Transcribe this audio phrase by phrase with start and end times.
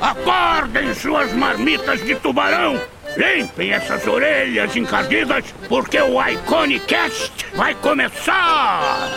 [0.00, 2.80] Acordem suas marmitas de tubarão!
[3.16, 9.10] Limpem essas orelhas encardidas, porque o Iconicast vai começar!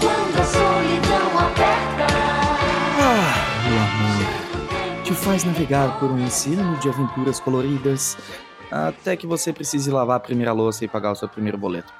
[0.00, 2.06] Quando a solidão aperta.
[3.00, 3.34] Ah,
[3.68, 8.16] o amor te faz navegar por um oceano de aventuras coloridas
[8.70, 11.92] até que você precise lavar a primeira louça e pagar o seu primeiro boleto.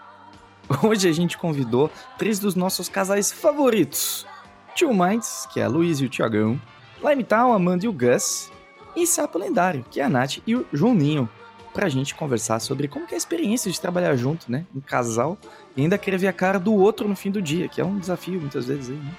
[0.82, 4.26] Hoje a gente convidou três dos nossos casais favoritos:
[4.74, 6.60] Tio Minds, que é a Luiz e o Tiagão,
[7.02, 8.50] Limetown, a Amanda e o Gus,
[8.96, 11.28] e Sapo Lendário, que é a Nath e o Juninho,
[11.72, 14.64] pra gente conversar sobre como é a experiência de trabalhar junto, né?
[14.74, 15.36] Um casal
[15.76, 17.98] e ainda querer ver a cara do outro no fim do dia, que é um
[17.98, 19.12] desafio muitas vezes aí, né?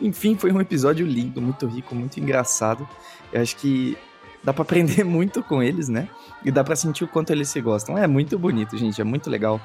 [0.00, 2.86] Enfim, foi um episódio lindo, muito rico, muito engraçado.
[3.32, 3.96] Eu acho que
[4.44, 6.08] dá pra aprender muito com eles, né?
[6.44, 7.96] E dá pra sentir o quanto eles se gostam.
[7.96, 9.58] É muito bonito, gente, é muito legal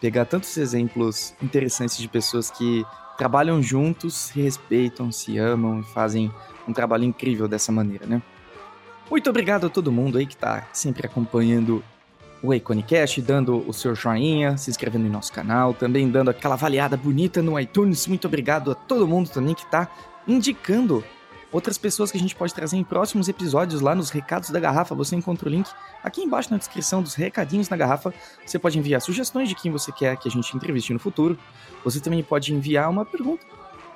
[0.00, 2.84] pegar tantos exemplos interessantes de pessoas que
[3.20, 6.32] trabalham juntos, se respeitam, se amam e fazem
[6.66, 8.22] um trabalho incrível dessa maneira, né?
[9.10, 11.84] Muito obrigado a todo mundo aí que tá sempre acompanhando
[12.42, 16.96] o Iconicast, dando o seu joinha, se inscrevendo em nosso canal, também dando aquela avaliada
[16.96, 18.06] bonita no iTunes.
[18.06, 19.86] Muito obrigado a todo mundo também que tá
[20.26, 21.04] indicando
[21.52, 24.94] outras pessoas que a gente pode trazer em próximos episódios lá nos recados da garrafa.
[24.94, 25.68] Você encontra o link
[26.02, 28.12] aqui embaixo na descrição dos recadinhos na garrafa.
[28.44, 31.38] Você pode enviar sugestões de quem você quer que a gente entreviste no futuro.
[31.84, 33.44] Você também pode enviar uma pergunta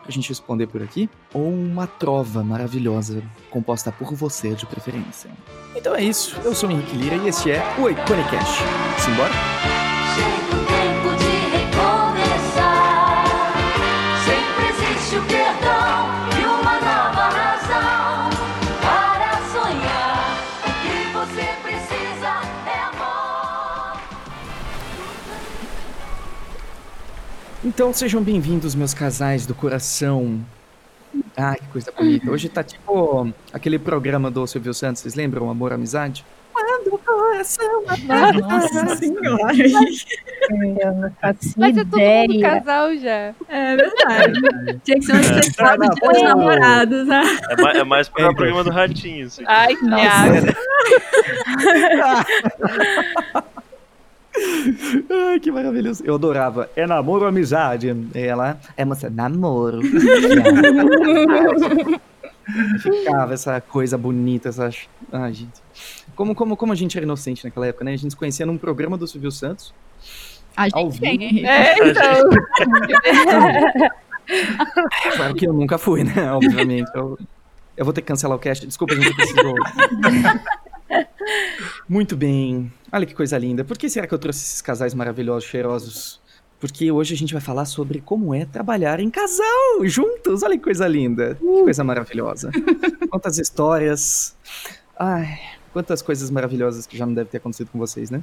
[0.05, 5.31] pra gente responder por aqui, ou uma trova maravilhosa composta por você de preferência.
[5.75, 8.61] Então é isso, eu sou o Henrique Lira e este é o Iconicast.
[8.99, 9.94] Simbora?
[27.65, 30.41] Então sejam bem-vindos, meus casais do coração.
[31.37, 32.31] Ah, que coisa bonita.
[32.31, 35.49] Hoje tá tipo aquele programa do Silvio Santos, vocês lembram?
[35.51, 36.25] Amor, Amizade?
[36.53, 37.83] Quando o coração
[38.49, 39.55] Nossa senhora.
[41.57, 43.35] Mas é todo mundo casal já.
[43.49, 44.81] É verdade.
[44.85, 46.29] Tinha que ser um especial Não, de dia dos não.
[46.29, 47.23] namorados, né?
[47.51, 49.27] É mais, é mais para É, o programa do Ratinho.
[49.27, 49.51] isso aqui.
[49.51, 50.47] Ai, Thiago.
[55.11, 56.03] Ai, que maravilhoso.
[56.05, 56.69] Eu adorava.
[56.75, 57.95] É namoro ou amizade?
[58.15, 59.81] Ela é moça, namoro.
[62.81, 64.71] Ficava essa coisa bonita, essa.
[65.13, 65.63] Ai, gente.
[66.15, 67.93] Como, como, como a gente era inocente naquela época, né?
[67.93, 69.73] A gente se conhecia num programa do Silvio Santos.
[70.57, 71.47] A gente tem.
[71.47, 72.31] É, então.
[75.17, 76.33] Claro que eu nunca fui, né?
[76.33, 76.91] Obviamente.
[76.95, 77.19] Eu,
[77.77, 78.67] eu vou ter que cancelar o cast.
[78.67, 79.55] Desculpa, a gente precisou.
[81.89, 82.73] Muito bem.
[82.93, 83.65] Olha que coisa linda.
[83.65, 86.21] Por que será que eu trouxe esses casais maravilhosos, cheirosos?
[86.61, 90.43] Porque hoje a gente vai falar sobre como é trabalhar em casal, juntos.
[90.43, 91.35] Olha que coisa linda.
[91.35, 92.51] Que coisa maravilhosa.
[93.11, 94.37] Quantas histórias.
[94.99, 95.39] Ai,
[95.75, 98.23] quantas coisas maravilhosas que já não deve ter acontecido com vocês, né?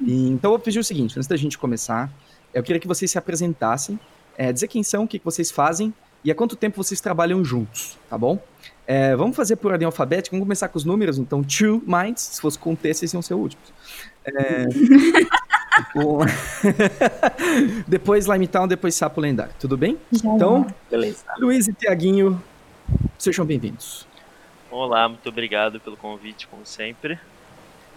[0.00, 2.10] E, então eu vou pedir o seguinte, antes da gente começar,
[2.54, 4.00] eu queria que vocês se apresentassem,
[4.38, 5.92] é, dizer quem são, o que que vocês fazem
[6.24, 8.42] e há quanto tempo vocês trabalham juntos, tá bom?
[8.90, 12.40] É, vamos fazer por ordem alfabética, vamos começar com os números, então, two minds, se
[12.40, 13.70] fosse com T, esses iam ser últimos.
[14.24, 14.64] É,
[17.86, 19.98] depois Limetown, depois Sapo Lendário, tudo bem?
[20.10, 20.66] Já Então.
[20.90, 21.22] Beleza.
[21.38, 22.42] Luiz e Tiaguinho,
[23.18, 24.06] sejam bem-vindos.
[24.70, 27.18] Olá, muito obrigado pelo convite, como sempre.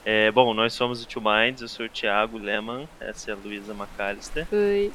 [0.03, 3.37] É, bom, nós somos o Two Minds, eu sou o Thiago Lehmann, essa é a
[3.37, 4.45] Luísa McAllister.
[4.51, 4.91] Oi.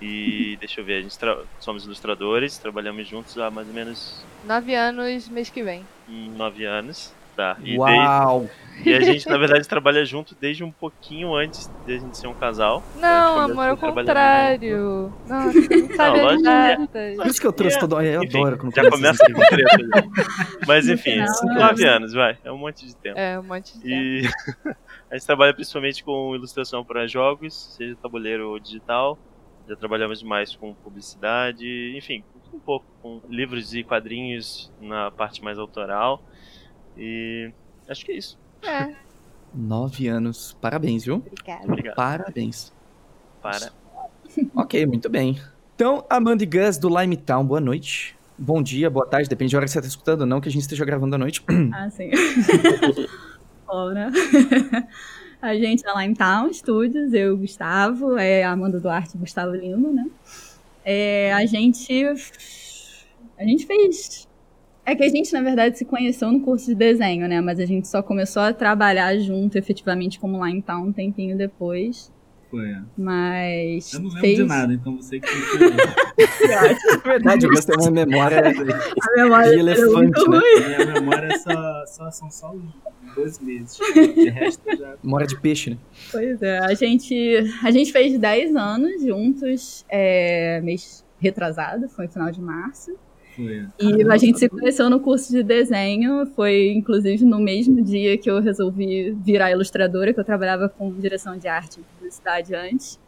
[0.00, 4.24] E deixa eu ver, a gente tra- somos ilustradores, trabalhamos juntos há mais ou menos
[4.44, 5.84] Nove anos, mês que vem.
[6.08, 7.12] hum, nove anos.
[7.36, 8.48] Tá, e, Uau!
[8.76, 12.16] desde- e a gente, na verdade, trabalha junto desde um pouquinho antes de a gente
[12.16, 12.80] ser um casal.
[12.94, 15.12] Não, começou amor, é o trabalhando contrário.
[15.26, 17.16] Nossa, não sabe Não, as datas.
[17.16, 18.00] Por isso que eu trouxe todo...
[18.00, 19.78] Eu Enfim, adoro quando já começa com treta.
[19.78, 20.02] já.
[20.64, 21.26] Mas enfim, né?
[21.56, 23.18] nove anos, vai, é um monte de tempo.
[23.18, 23.88] É, um monte de tempo.
[23.88, 24.22] E
[25.10, 29.18] a gente trabalha principalmente com ilustração para jogos, seja tabuleiro ou digital.
[29.68, 32.22] Já trabalhamos mais com publicidade, enfim,
[32.52, 36.22] um pouco com livros e quadrinhos na parte mais autoral.
[36.96, 37.50] E
[37.88, 38.38] acho que é isso.
[38.62, 38.94] É,
[39.54, 40.56] Nove anos.
[40.60, 41.16] Parabéns, viu?
[41.16, 41.64] obrigada.
[41.64, 41.94] Obrigado.
[41.94, 42.72] Parabéns.
[43.40, 43.72] Para.
[44.56, 45.40] Ok, muito bem.
[45.76, 48.16] Então, Amanda e Gus do Limetown, boa noite.
[48.36, 50.62] Bom dia, boa tarde, depende da hora que você está escutando, não que a gente
[50.62, 51.44] esteja gravando à noite.
[51.72, 52.10] Ah, sim.
[53.68, 54.10] Ora.
[55.44, 59.90] A gente é lá em Town Studios, eu Gustavo, é Amanda Duarte e Gustavo Lima,
[59.90, 60.06] né?
[60.82, 62.02] É, a gente.
[63.36, 64.26] A gente fez.
[64.86, 67.42] É que a gente, na verdade, se conheceu no curso de desenho, né?
[67.42, 71.36] Mas a gente só começou a trabalhar junto efetivamente como lá em Town um tempinho
[71.36, 72.10] depois.
[72.60, 72.82] É.
[72.96, 73.92] Mas.
[73.92, 75.26] Eu não lembro fez de nada, então você que
[76.16, 76.44] tem que
[76.94, 80.40] É verdade, você tem uma memória a memória de é elefante, muito né?
[80.76, 82.72] Minha memória é só, só, são só uns
[83.14, 83.78] dois meses.
[83.94, 84.96] De resto, já.
[85.02, 85.78] Memória de peixe, né?
[86.10, 92.12] Pois é, a gente, a gente fez 10 anos juntos, é, mês retrasado, foi no
[92.12, 92.96] final de março.
[93.34, 93.66] Foi, é.
[93.80, 98.30] E a gente se conheceu no curso de desenho, foi inclusive no mesmo dia que
[98.30, 102.98] eu resolvi virar ilustradora, que eu trabalhava com direção de arte e publicidade antes.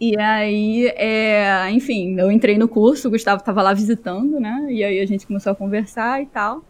[0.00, 4.66] E aí, é, enfim, eu entrei no curso, o Gustavo estava lá visitando, né?
[4.68, 6.64] E aí a gente começou a conversar e tal.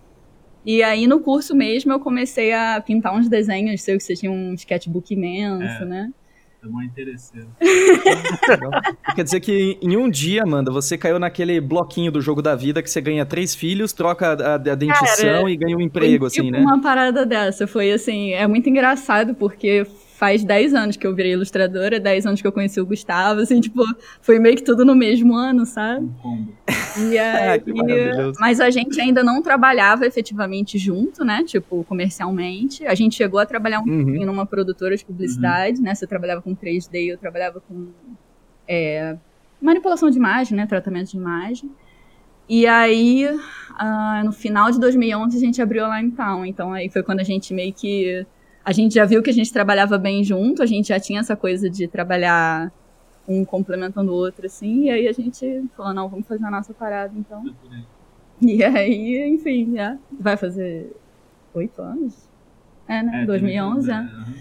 [0.65, 4.55] E aí no curso mesmo eu comecei a pintar uns desenhos, sei que tinha um
[4.55, 5.85] sketchbook imenso, É.
[5.85, 6.13] né?
[6.65, 7.49] É mó interesseiro.
[9.15, 12.83] Quer dizer que em um dia, Amanda, você caiu naquele bloquinho do jogo da vida
[12.83, 16.47] que você ganha três filhos, troca a, a dentição e ganha um emprego, Foi assim,
[16.47, 16.61] tipo né?
[16.61, 17.67] uma parada dessa.
[17.67, 22.41] Foi assim, é muito engraçado, porque faz 10 anos que eu virei ilustradora, 10 anos
[22.41, 23.83] que eu conheci o Gustavo, assim, tipo,
[24.21, 26.09] foi meio que tudo no mesmo ano, sabe?
[26.25, 26.47] Um.
[27.11, 28.39] E aí, Ah, maravilhoso.
[28.41, 31.43] mas a gente ainda não trabalhava efetivamente junto, né?
[31.45, 32.87] Tipo, comercialmente.
[32.87, 34.05] A gente chegou a trabalhar um Uhum.
[34.05, 35.95] pouquinho numa produtora de publicidade, né?
[35.95, 37.89] Você trabalhava com 3D, eu trabalhava com
[38.69, 39.17] é,
[39.61, 40.65] manipulação de imagem, né?
[40.67, 41.71] Tratamento de imagem.
[42.49, 43.27] E aí,
[43.77, 46.45] ah, no final de 2011, a gente abriu a Lime Town.
[46.47, 48.25] Então, aí foi quando a gente meio que...
[48.65, 51.37] A gente já viu que a gente trabalhava bem junto, a gente já tinha essa
[51.37, 52.73] coisa de trabalhar
[53.29, 54.85] um complementando o outro, assim.
[54.85, 57.45] E aí a gente falou, não, vamos fazer a nossa parada, então.
[58.41, 60.95] E aí, enfim, já vai fazer
[61.55, 62.29] oito anos?
[62.89, 63.23] É, né?
[63.23, 63.99] É, 2011, tem- é.
[63.99, 64.35] aham.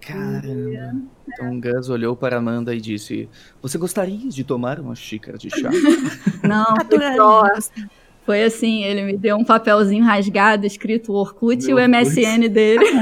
[0.00, 0.96] Caramba.
[1.26, 3.28] Então Gus olhou para Amanda e disse:
[3.62, 5.70] Você gostaria de tomar uma xícara de chá?
[6.44, 6.76] Não,
[7.16, 7.42] só.
[8.24, 12.84] Foi assim, ele me deu um papelzinho rasgado, escrito Orkut e o Meu MSN dele.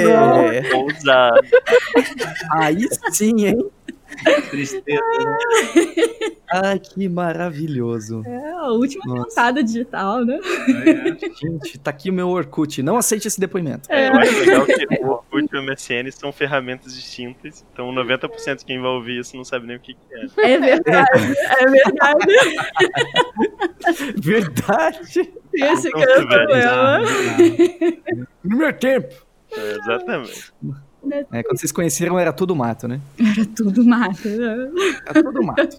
[0.00, 0.72] É.
[0.74, 1.40] Ousado.
[2.52, 3.70] Aí sim, hein?
[4.50, 5.36] Tristeza, né?
[6.50, 8.22] Ai, que maravilhoso.
[8.26, 9.52] É a última Nossa.
[9.62, 10.38] digital, né?
[10.68, 12.82] É, Gente, tá aqui o meu Orkut.
[12.82, 13.90] Não aceite esse depoimento.
[13.92, 17.64] É, eu acho legal que o Orkut e o MSN são ferramentas distintas.
[17.72, 20.52] Então 90% de quem vai ouvir isso não sabe nem o que, que é.
[20.54, 22.26] É verdade, é verdade.
[24.18, 25.32] Verdade.
[25.54, 27.00] Esse Então, que é o velho, problema.
[28.44, 29.14] No meu tempo.
[29.56, 30.52] É, exatamente.
[31.32, 33.00] É, quando vocês conheceram era tudo mato, né?
[33.18, 34.28] Era tudo mato.
[34.28, 34.70] né?
[35.06, 35.78] Era tudo mato.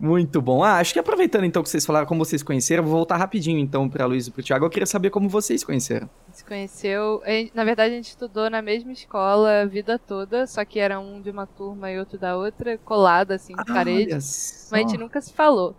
[0.00, 0.62] Muito bom.
[0.62, 3.88] Ah, acho que aproveitando então que vocês falaram como vocês conheceram, vou voltar rapidinho então
[3.88, 4.64] pra Luiz e pro Thiago.
[4.64, 6.08] Eu queria saber como vocês conheceram.
[6.32, 7.22] Se conheceu.
[7.54, 11.20] Na verdade, a gente estudou na mesma escola a vida toda, só que era um
[11.20, 14.12] de uma turma e outro da outra, colado assim de parede.
[14.12, 15.76] Olha Mas a gente nunca se falou.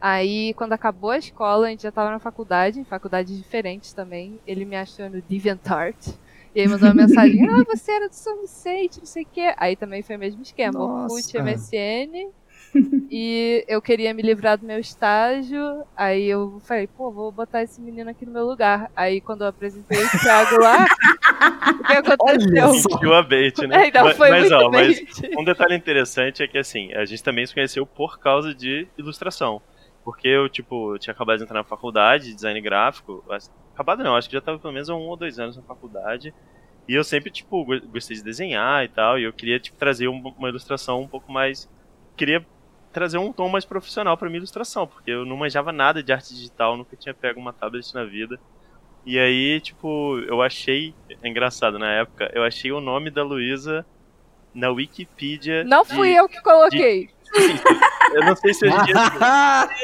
[0.00, 4.38] Aí, quando acabou a escola, a gente já tava na faculdade, em faculdades diferentes também.
[4.46, 6.08] Ele me achou no DeviantArt.
[6.54, 9.52] E aí mandou uma mensagem, ah, você era do São Vicente, não sei o quê.
[9.56, 10.78] Aí também foi o mesmo esquema.
[10.78, 12.30] Orkut, MSN.
[13.10, 15.84] e eu queria me livrar do meu estágio.
[15.96, 18.90] Aí eu falei, pô, vou botar esse menino aqui no meu lugar.
[18.94, 20.86] Aí quando eu apresentei o Thiago lá,
[21.80, 23.08] o que aconteceu?
[23.08, 23.76] Olha a bait, né?
[23.76, 25.02] Ainda mas, foi mas, muito ó, mas
[25.36, 29.60] um detalhe interessante é que assim, a gente também se conheceu por causa de ilustração.
[30.04, 33.24] Porque eu, tipo, tinha acabado de entrar na faculdade de design gráfico.
[33.74, 36.32] Acabado não, acho que já tava pelo menos há um ou dois anos na faculdade.
[36.88, 39.18] E eu sempre, tipo, go- gostei de desenhar e tal.
[39.18, 41.68] E eu queria, tipo, trazer um- uma ilustração um pouco mais.
[42.16, 42.44] Queria
[42.92, 44.86] trazer um tom mais profissional pra minha ilustração.
[44.86, 48.38] Porque eu não manjava nada de arte digital, nunca tinha pego uma tablet na vida.
[49.04, 50.94] E aí, tipo, eu achei.
[51.22, 53.84] É engraçado, na época, eu achei o nome da Luísa
[54.54, 55.64] na Wikipedia.
[55.64, 57.10] Não de- fui eu que coloquei.
[58.14, 58.94] Eu não sei se hoje em dia.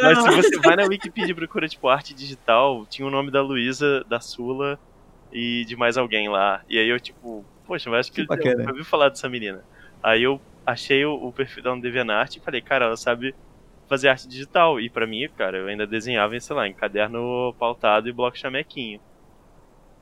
[0.03, 3.43] Mas se você vai na Wikipedia e procura, tipo, arte digital, tinha o nome da
[3.43, 4.79] Luísa, da Sula
[5.33, 6.63] e de mais alguém lá.
[6.69, 9.65] E aí eu, tipo, poxa, mas acho que, Que eu eu ouvi falar dessa menina.
[10.03, 13.35] Aí eu achei o, o perfil dela no DeviantArt e falei, cara, ela sabe
[13.89, 14.81] fazer arte digital.
[14.81, 18.39] E pra mim, cara, eu ainda desenhava, em, sei lá, em caderno pautado e bloco
[18.39, 19.01] chamequinho.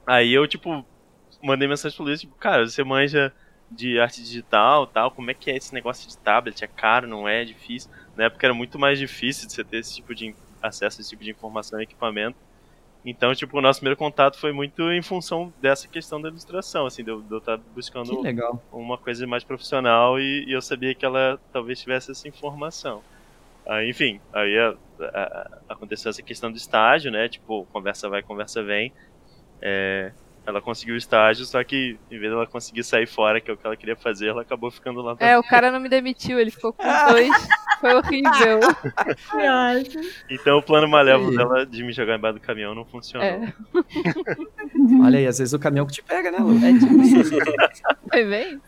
[0.07, 0.85] Aí eu, tipo,
[1.43, 3.33] mandei mensagem pro Luiz, tipo, cara, você manja
[3.71, 6.65] de arte digital tal, como é que é esse negócio de tablet?
[6.65, 7.43] É caro, não é?
[7.43, 7.91] É difícil?
[8.17, 11.11] Na época era muito mais difícil de você ter esse tipo de acesso a esse
[11.11, 12.39] tipo de informação e equipamento.
[13.05, 17.05] Então, tipo, o nosso primeiro contato foi muito em função dessa questão da ilustração, assim,
[17.05, 18.61] de eu de eu estar buscando Que legal.
[18.71, 23.05] uma coisa mais profissional e, e eu sabia que ela talvez tivesse essa informação.
[23.67, 24.79] Aí, enfim, aí a-
[25.15, 27.29] a- aconteceu essa questão do estágio, né?
[27.29, 28.93] Tipo, conversa vai, conversa vem.
[29.63, 30.15] É,
[30.49, 33.57] ela conseguiu o estágio, só que em vez dela conseguir sair fora, que é o
[33.57, 36.51] que ela queria fazer, ela acabou ficando lá É, o cara não me demitiu, ele
[36.51, 37.29] ficou com dois.
[37.81, 38.59] Foi horrível.
[39.31, 40.03] Foi ótimo.
[40.29, 43.25] Então o plano malévolo dela de me jogar embaixo do caminhão não funcionou.
[43.29, 43.53] É,
[45.05, 46.57] Olha aí, às vezes o caminhão que te pega, né, Lu?
[46.57, 48.09] é tipo.
[48.11, 48.61] Foi bem?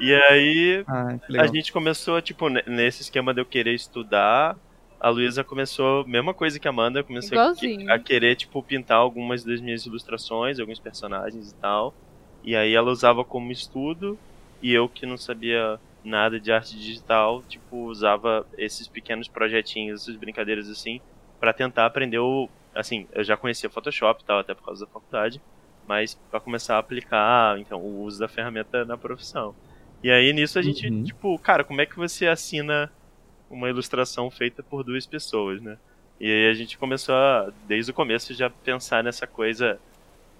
[0.00, 4.56] E aí Ah, a gente começou, tipo, ne- nesse esquema de eu querer estudar,
[5.00, 9.42] a Luísa começou, mesma coisa que a Amanda, começou a, a querer, tipo, pintar algumas
[9.44, 11.94] das minhas ilustrações, alguns personagens e tal.
[12.42, 14.18] E aí ela usava como estudo,
[14.62, 20.16] e eu que não sabia nada de arte digital, tipo, usava esses pequenos projetinhos, essas
[20.16, 21.00] brincadeiras assim,
[21.38, 22.48] pra tentar aprender o.
[22.74, 25.40] Assim, eu já conhecia Photoshop e tal, até por causa da faculdade,
[25.86, 29.54] mas pra começar a aplicar, então, o uso da ferramenta na profissão.
[30.02, 31.02] E aí nisso a gente, Uhum.
[31.04, 32.90] tipo, cara, como é que você assina
[33.50, 35.76] uma ilustração feita por duas pessoas, né?
[36.20, 39.78] E aí a gente começou a, desde o começo, já pensar nessa coisa.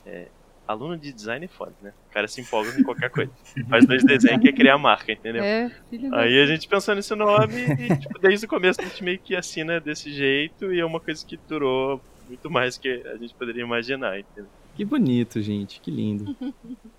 [0.06, 0.28] é,
[0.70, 1.92] aluno de design é foda, né?
[2.08, 3.30] O cara se empolga com qualquer coisa.
[3.68, 5.42] Faz dois desenhos e quer criar marca, entendeu?
[5.42, 5.70] É.
[6.12, 9.34] Aí a gente pensou nesse nome e, tipo, desde o começo a gente meio que
[9.34, 13.62] assina desse jeito e é uma coisa que durou muito mais que a gente poderia
[13.62, 14.50] imaginar, entendeu?
[14.76, 15.80] Que bonito, gente.
[15.80, 16.36] Que lindo.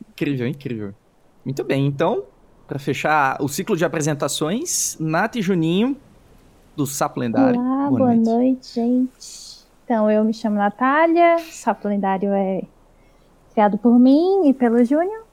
[0.10, 0.94] incrível, incrível.
[1.46, 2.26] Muito bem, então,
[2.72, 5.98] pra fechar o ciclo de apresentações, Nath e Juninho,
[6.74, 7.60] do Sapo Lendário.
[7.60, 8.76] Olá, boa, noite.
[8.76, 9.66] gente.
[9.84, 12.62] Então, eu me chamo Natália, Sapo Lendário é
[13.52, 15.26] criado por mim e pelo Júnior.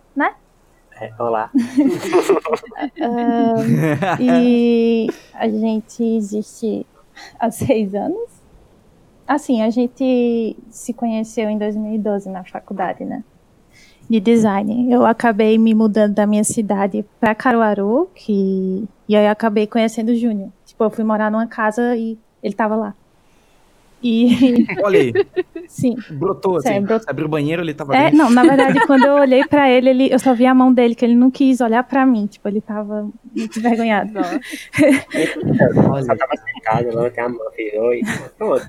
[1.01, 1.49] É, olá.
[3.01, 6.85] Ahn, e a gente existe
[7.39, 8.43] há seis anos.
[9.29, 13.23] Assim, a gente se conheceu em 2012 na faculdade, né?
[14.09, 14.91] De design.
[14.91, 18.85] Eu acabei me mudando da minha cidade para Caruaru, que...
[19.09, 20.51] e aí acabei conhecendo o Júnior.
[20.65, 22.95] Tipo, eu fui morar numa casa e ele tava lá.
[24.03, 25.13] E, Olha aí,
[25.67, 25.97] sim.
[26.11, 26.85] brotou assim.
[27.07, 30.13] Abriu o banheiro, ele tava É, não, na verdade, quando eu olhei pra ele, ele,
[30.13, 32.27] eu só vi a mão dele, que ele não quis olhar pra mim.
[32.27, 34.13] Tipo, ele tava muito envergonhado.
[34.13, 34.39] Nossa.
[36.05, 38.03] Só tava sentado, levantei a mão, virou e
[38.37, 38.67] pronto.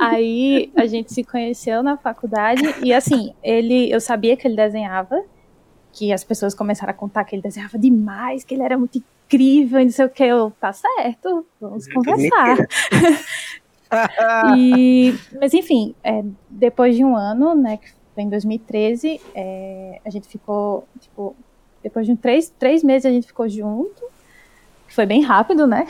[0.00, 5.22] Aí a gente se conheceu na faculdade e assim, ele, eu sabia que ele desenhava,
[5.92, 9.80] que as pessoas começaram a contar que ele desenhava demais, que ele era muito incrível
[9.80, 10.24] e não sei o que.
[10.24, 12.56] Eu, tá certo, vamos conversar.
[14.56, 20.10] E, mas enfim, é, depois de um ano, né, que foi em 2013, é, a
[20.10, 21.34] gente ficou, tipo,
[21.82, 24.02] depois de um três, três meses a gente ficou junto,
[24.86, 25.86] que foi bem rápido, né?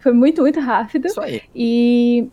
[0.00, 1.06] foi muito, muito rápido.
[1.06, 1.42] Isso aí.
[1.54, 2.28] E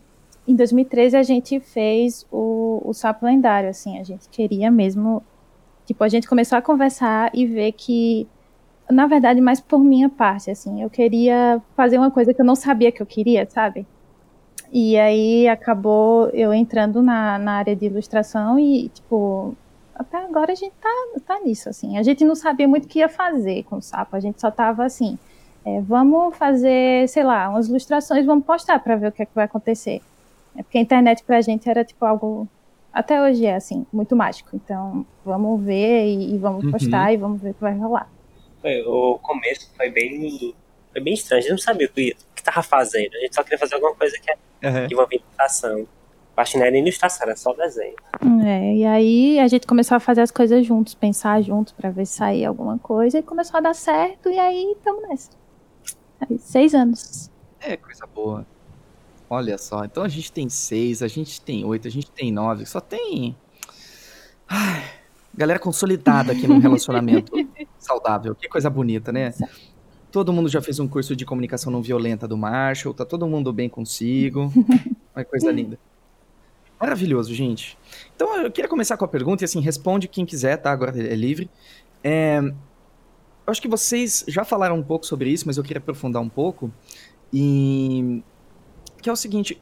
[0.46, 5.22] em 2013 a gente fez o, o Sapo Lendário, assim, a gente queria mesmo,
[5.84, 8.26] tipo, a gente começou a conversar e ver que,
[8.90, 12.54] na verdade, mais por minha parte, assim, eu queria fazer uma coisa que eu não
[12.54, 13.86] sabia que eu queria, sabe?
[14.70, 19.54] E aí acabou eu entrando na, na área de ilustração e, tipo,
[19.94, 20.90] até agora a gente tá,
[21.26, 21.96] tá nisso, assim.
[21.96, 24.50] A gente não sabia muito o que ia fazer com o sapo, a gente só
[24.50, 25.18] tava assim,
[25.64, 29.34] é, vamos fazer, sei lá, umas ilustrações, vamos postar para ver o que, é que
[29.34, 30.02] vai acontecer.
[30.56, 32.46] É porque a internet pra gente era tipo algo,
[32.92, 34.50] até hoje é assim, muito mágico.
[34.54, 36.70] Então, vamos ver e, e vamos Uhum.
[36.72, 38.08] postar e vamos ver o que vai rolar.
[38.60, 40.54] Foi- o começo foi bem,
[40.92, 41.38] foi bem estranho.
[41.38, 43.14] A gente não sabia o que, que tava fazendo.
[43.14, 44.32] A gente só queria fazer alguma coisa que
[44.92, 45.86] envolvia ilustração.
[46.36, 47.96] Acho que não era nem ilustração, era só desenho.
[48.46, 52.06] É, e aí a gente começou a fazer as coisas juntos, pensar juntos para ver
[52.06, 55.30] se saía alguma coisa e começou a dar certo e aí estamos nessa.
[56.20, 57.30] Aí, seis anos.
[57.60, 58.46] É, coisa boa.
[59.28, 62.64] Olha só, então a gente tem seis, a gente tem oito, a gente tem nove,
[62.64, 63.36] só tem.
[64.48, 64.84] Ai,
[65.34, 67.32] galera consolidada aqui num relacionamento
[67.78, 68.34] saudável.
[68.34, 69.34] Que coisa bonita, né?
[70.10, 73.52] Todo mundo já fez um curso de comunicação não violenta do Marshall, tá todo mundo
[73.52, 74.52] bem consigo.
[75.14, 75.78] Olha que coisa linda.
[76.80, 77.76] Maravilhoso, gente.
[78.14, 80.70] Então eu queria começar com a pergunta e assim, responde quem quiser, tá?
[80.70, 81.50] Agora é livre.
[82.02, 86.22] É, eu acho que vocês já falaram um pouco sobre isso, mas eu queria aprofundar
[86.22, 86.70] um pouco.
[87.32, 88.22] E
[89.02, 89.60] que é o seguinte,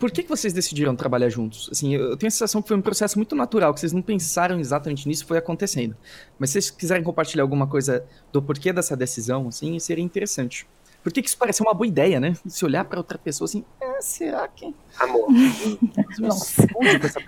[0.00, 1.68] por que, que vocês decidiram trabalhar juntos?
[1.70, 4.58] Assim, eu tenho a sensação que foi um processo muito natural, que vocês não pensaram
[4.58, 5.94] exatamente nisso, foi acontecendo.
[6.38, 8.02] Mas se vocês quiserem compartilhar alguma coisa
[8.32, 10.66] do porquê dessa decisão, assim, seria interessante.
[11.02, 12.34] Por que, que isso parece uma boa ideia, né?
[12.46, 14.74] Se olhar pra outra pessoa assim, é, será que...
[14.98, 15.28] Amor.
[16.18, 16.66] Nossa.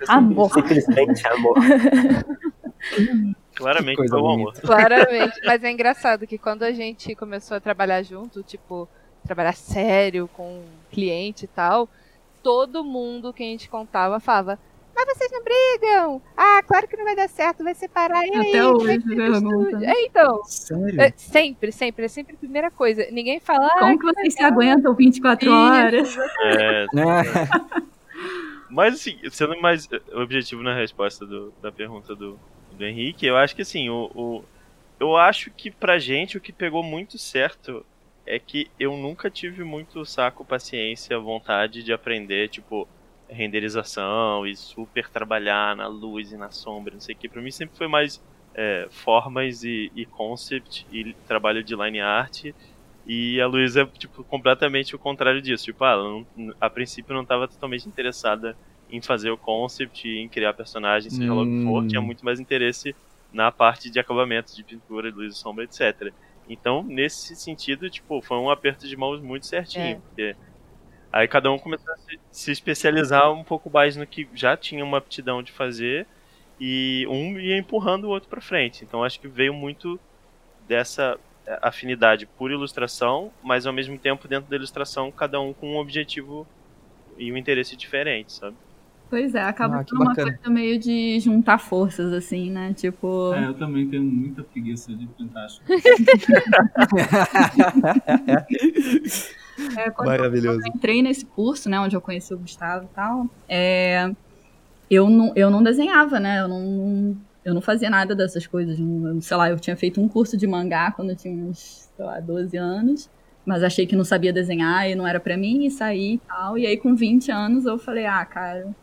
[0.07, 0.51] Amor.
[0.53, 1.55] Simplesmente amor.
[3.53, 4.53] Claramente foi o amor.
[4.53, 5.39] Claramente.
[5.45, 8.89] Mas é engraçado que quando a gente começou a trabalhar junto, tipo,
[9.23, 11.87] trabalhar sério com cliente e tal,
[12.43, 14.59] todo mundo que a gente contava falava.
[14.95, 16.21] Mas vocês não brigam?
[16.37, 18.27] Ah, claro que não vai dar certo, vai separar.
[18.27, 19.61] E aí, Até hoje perguntam.
[19.63, 19.85] estúdio?
[19.89, 21.01] É, então, Sério?
[21.01, 23.07] é, sempre, sempre, é sempre a primeira coisa.
[23.11, 26.15] Ninguém fala, ah, Como que vocês se aguentam 24 horas?
[26.41, 26.87] É, É.
[28.69, 32.39] Mas assim, sendo mais eh, objetivo na resposta do- da pergunta do,
[32.71, 34.43] do Henrique, eu acho que assim, o, o-
[34.99, 37.85] eu acho que pra gente o que pegou muito certo
[38.25, 42.87] é que eu nunca tive muito saco, paciência, vontade de aprender, tipo,
[43.29, 47.29] renderização e super trabalhar na luz e na sombra, não sei o que.
[47.29, 48.21] Pra mim sempre foi mais
[48.53, 52.45] é, formas e, e concept e trabalho de line art.
[53.05, 55.65] E a Luísa é, tipo, completamente o contrário disso.
[55.65, 58.55] Tipo, ah, ela não, a princípio não estava totalmente interessada
[58.89, 61.83] em fazer o concept e em criar personagens, seja lá o que for.
[61.83, 61.87] Hum.
[61.87, 62.95] Tinha muito mais interesse
[63.31, 66.13] na parte de acabamento, de pintura, luz e sombra, etc.
[66.49, 69.83] Então, nesse sentido, tipo, foi um aperto de mãos muito certinho.
[69.83, 69.95] É.
[69.95, 70.35] Porque
[71.11, 74.83] aí cada um começou a se, se especializar um pouco mais no que já tinha
[74.83, 76.07] uma aptidão de fazer
[76.59, 78.83] e um ia empurrando o outro pra frente.
[78.83, 79.99] Então, acho que veio muito
[80.67, 85.73] dessa eh, afinidade por ilustração, mas ao mesmo tempo dentro da ilustração cada um com
[85.73, 86.47] um objetivo
[87.17, 88.55] e um interesse diferente, sabe?
[89.13, 90.33] Pois é, acaba Ah, uma bacana.
[90.39, 92.73] coisa meio de juntar forças, assim, né?
[92.73, 93.31] Tipo.
[93.35, 95.45] É, eu também tenho muita preguiça de pintar.
[95.45, 95.61] as
[99.77, 100.61] É, quando Maravilhoso.
[100.61, 104.09] eu entrei nesse curso, né, onde eu conheci o Gustavo e tal, é,
[104.89, 106.41] eu, não, eu não desenhava, né?
[106.41, 107.15] Eu não,
[107.45, 108.79] eu não fazia nada dessas coisas.
[108.79, 112.03] não- sei lá, eu tinha feito um curso de mangá quando eu tinha uns, sei
[112.03, 113.07] lá, 12 anos,
[113.45, 116.57] mas achei que não sabia desenhar e não era pra mim, e saí e tal.
[116.57, 118.75] E aí, com 20 anos, eu falei, ah, cara.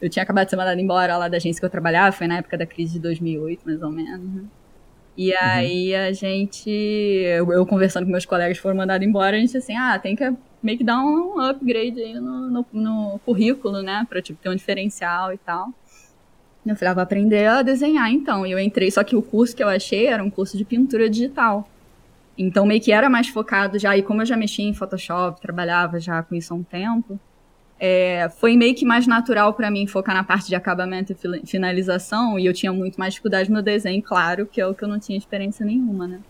[0.00, 2.38] Eu tinha acabado de ser mandada embora lá da agência que eu trabalhava, foi na
[2.38, 4.34] época da crise de 2008, mais ou menos.
[4.34, 4.44] né?
[5.16, 9.40] E aí a gente, eu, eu conversando com meus colegas que foram mandados embora, a
[9.40, 10.30] gente assim, ah, tem que
[10.62, 14.54] meio que dar um upgrade aí no, no, no currículo, né, pra tipo, ter um
[14.54, 15.68] diferencial e tal.
[16.66, 18.44] Eu falei, ah, vou aprender a desenhar então.
[18.44, 21.08] E eu entrei, só que o curso que eu achei era um curso de pintura
[21.08, 21.66] digital.
[22.36, 25.98] Então meio que era mais focado já, e como eu já mexia em Photoshop, trabalhava
[25.98, 27.18] já com isso há um tempo,
[27.78, 32.38] é, foi meio que mais natural pra mim focar na parte de acabamento e finalização,
[32.38, 34.98] e eu tinha muito mais dificuldade no desenho, claro, que é o que eu não
[34.98, 36.20] tinha experiência nenhuma, né?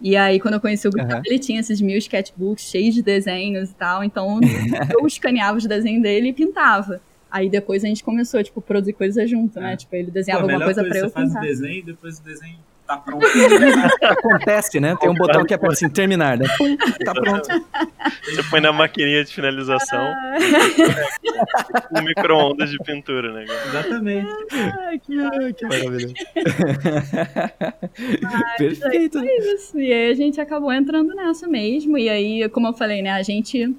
[0.00, 1.22] E aí, quando eu conheci o Gustavo, Aham.
[1.24, 4.40] ele tinha esses mil sketchbooks cheios de desenhos e tal, então
[4.98, 7.00] eu escaneava os desenhos dele e pintava.
[7.30, 9.74] Aí depois a gente começou, tipo, produzir coisas junto, né?
[9.74, 9.76] É.
[9.76, 11.42] Tipo, ele Pô, desenhava a alguma coisa coisa, pra eu você faz o pintar.
[11.42, 12.58] desenho e depois o desenho
[12.96, 13.26] tá pronto.
[14.02, 14.96] Acontece, né?
[15.00, 16.46] Tem um botão que é pra assim, terminar, né?
[16.58, 17.48] Pum, tá pronto.
[18.24, 20.12] Você põe na maquininha de finalização
[21.96, 23.44] um micro-ondas de pintura, né?
[23.68, 24.28] Exatamente.
[24.52, 26.14] Ai, que que maravilhoso.
[28.58, 29.24] Perfeito.
[29.24, 29.78] isso.
[29.78, 31.96] E aí a gente acabou entrando nessa mesmo.
[31.98, 33.74] E aí, como eu falei, né, a gente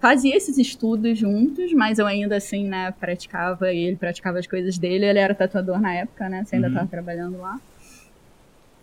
[0.00, 4.78] fazia esses estudos juntos, mas eu ainda assim, né, praticava e ele praticava as coisas
[4.78, 5.06] dele.
[5.06, 6.44] Ele era tatuador na época, né?
[6.44, 6.74] Você ainda Uhum.
[6.74, 7.58] estava trabalhando lá.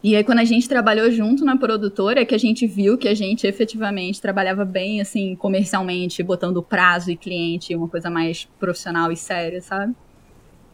[0.03, 3.07] E aí, quando a gente trabalhou junto na produtora, é que a gente viu que
[3.07, 9.13] a gente efetivamente trabalhava bem, assim, comercialmente, botando prazo e cliente, uma coisa mais profissional
[9.13, 9.93] e séria, sabe?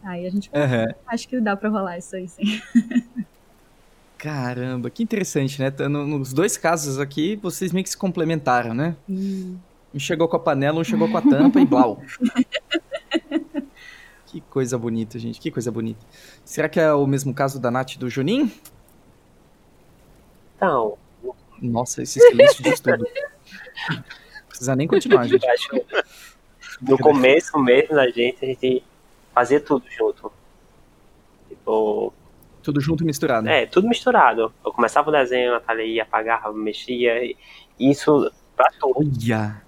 [0.02, 0.86] Aí a gente, Aham.
[1.08, 2.42] acho que dá pra rolar isso aí, sim.
[4.18, 5.70] Caramba, que interessante, né?
[5.88, 8.96] No- Nos dois casos aqui, vocês meio que se complementaram, né?
[9.08, 12.02] Um chegou com a panela, um chegou com a tampa e blau.
[14.26, 16.06] Que coisa bonita, gente, que coisa bonita.
[16.44, 18.48] Será que é o mesmo caso da Nath e do Juninho?
[20.60, 20.98] Então,
[21.62, 23.06] Nossa, esse silêncio diz tudo.
[23.90, 24.02] Não
[24.46, 25.42] precisa nem continuar, gente.
[25.42, 25.86] eu acho que
[26.82, 28.84] no começo mesmo da gente, a gente
[29.34, 30.30] fazia tudo junto.
[31.48, 32.12] Tipo,
[32.62, 33.48] Tudo junto e misturado.
[33.48, 34.52] é, tudo misturado.
[34.62, 37.34] Eu começava o desenho, a Natália ia, apagava, mexia, e
[37.78, 38.98] isso pra tudo.
[38.98, 39.62] Olha!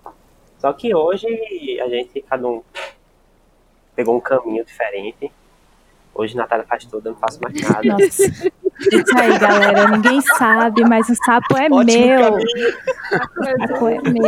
[0.59, 1.27] Só que hoje
[1.81, 2.63] a gente, cada um
[3.97, 5.33] pegou um caminho diferente.
[6.15, 7.83] Hoje a Natália faz tudo, eu não faço mais nada.
[7.85, 8.23] Nossa.
[8.25, 9.89] Isso aí, galera.
[9.89, 12.21] Ninguém sabe, mas o sapo é Ótimo meu.
[12.21, 12.45] caminho.
[13.39, 14.21] O sapo é meu.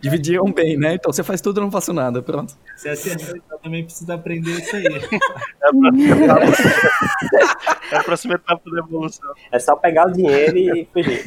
[0.00, 0.94] Dividiram bem, né?
[0.94, 2.22] Então você faz tudo, eu não faço nada.
[2.22, 2.54] Pronto.
[2.76, 4.84] Se acertou, então também precisa aprender isso aí.
[7.90, 9.28] É a próxima etapa da evolução.
[9.50, 11.24] É só pegar o dinheiro e fugir.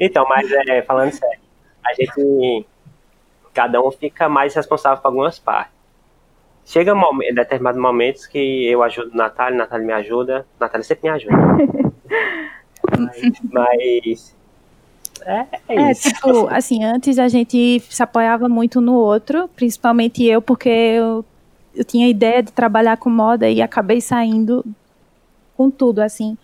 [0.00, 1.38] Então, mas é, falando sério,
[1.86, 2.66] a gente.
[3.54, 5.72] Cada um fica mais responsável por algumas partes.
[6.66, 11.36] Chega um determinados momentos que eu ajudo Natália, Natália me ajuda, Natália sempre me ajuda.
[12.90, 13.32] mas.
[13.52, 14.34] mas
[15.24, 16.08] é, é É, isso.
[16.08, 21.24] tipo, assim, antes a gente se apoiava muito no outro, principalmente eu, porque eu,
[21.74, 24.64] eu tinha ideia de trabalhar com moda e acabei saindo
[25.56, 26.36] com tudo, assim,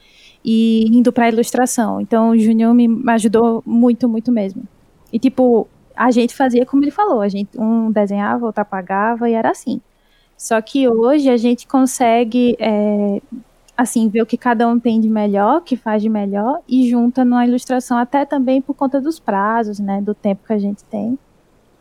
[0.44, 2.00] e indo pra ilustração.
[2.00, 4.62] Então o Júnior me ajudou muito, muito mesmo.
[5.12, 9.34] E, tipo, a gente fazia como ele falou, a gente um desenhava, outro apagava e
[9.34, 9.80] era assim.
[10.36, 13.20] Só que hoje a gente consegue, é,
[13.76, 17.24] assim, ver o que cada um tem de melhor, que faz de melhor, e junta
[17.24, 21.18] numa ilustração, até também por conta dos prazos, né, do tempo que a gente tem,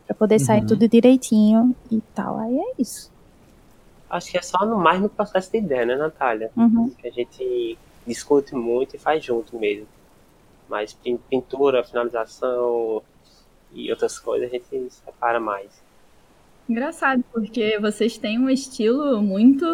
[0.06, 0.66] pra poder sair Uhum.
[0.66, 2.38] tudo direitinho e tal.
[2.38, 3.10] Aí é isso.
[4.10, 6.50] Acho que é só no mais no processo de ideia, né, Natália?
[6.56, 6.90] Uhum.
[6.98, 9.86] Que a gente discute muito e faz junto mesmo.
[10.68, 13.02] Mas pin- pintura, finalização
[13.74, 15.68] e outras coisas a gente separa mais.
[16.68, 19.64] Engraçado, porque vocês têm um estilo muito.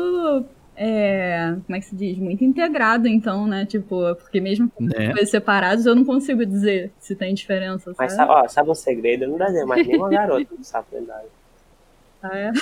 [0.77, 2.17] é, como é que se diz?
[2.19, 3.67] Muito integrado, então, né?
[3.67, 5.11] Tipo, porque mesmo com Né?
[5.13, 8.29] coisas separadas, eu não consigo dizer se tem diferença, Mas sabe?
[8.29, 9.25] sabe, ó, sabe um segredo?
[9.25, 11.29] Eu não desenho mais nenhuma garota sapo lendário.
[12.23, 12.53] Ah, é?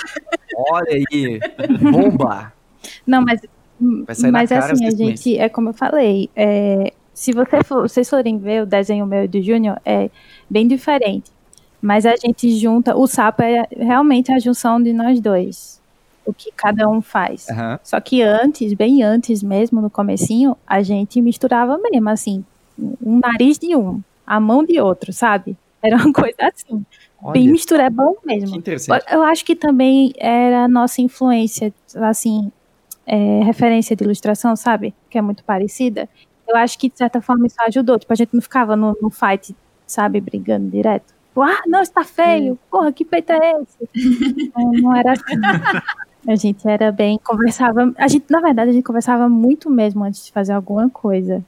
[0.69, 1.39] Olha aí,
[1.91, 2.53] bomba.
[3.07, 3.41] Não, mas,
[3.79, 8.61] mas assim, a gente, é como eu falei, é, se você for- vocês forem ver
[8.63, 10.09] o desenho meu e do Júnior, é
[10.49, 11.31] bem diferente.
[11.81, 15.81] Mas a gente junta, o sapo é realmente a junção de nós dois.
[16.25, 17.47] O que cada um faz.
[17.49, 17.79] Aham.
[17.83, 22.43] Só que antes, bem antes mesmo, no comecinho, a gente misturava mesmo, assim,
[22.77, 25.55] um nariz de um, a mão de outro, sabe?
[25.83, 26.83] Era uma coisa assim,
[27.31, 28.55] bem Olha, misturebão que mesmo.
[28.55, 29.05] interessante.
[29.11, 32.51] Eu acho que também era a nossa influência, assim,
[33.05, 34.93] é, referência de ilustração, sabe?
[35.09, 36.09] Que é muito parecida.
[36.47, 37.97] Eu acho que, de certa forma, isso ajudou.
[37.99, 39.55] Tipo, a gente não ficava no, no fight,
[39.85, 41.13] sabe, brigando direto.
[41.27, 42.57] Tipo, ah, não, está feio.
[42.69, 44.51] Porra, que peito é esse?
[44.55, 45.35] não, não era assim.
[46.27, 47.93] A gente era bem, conversava.
[47.97, 51.43] A gente, na verdade, a gente conversava muito mesmo antes de fazer alguma coisa.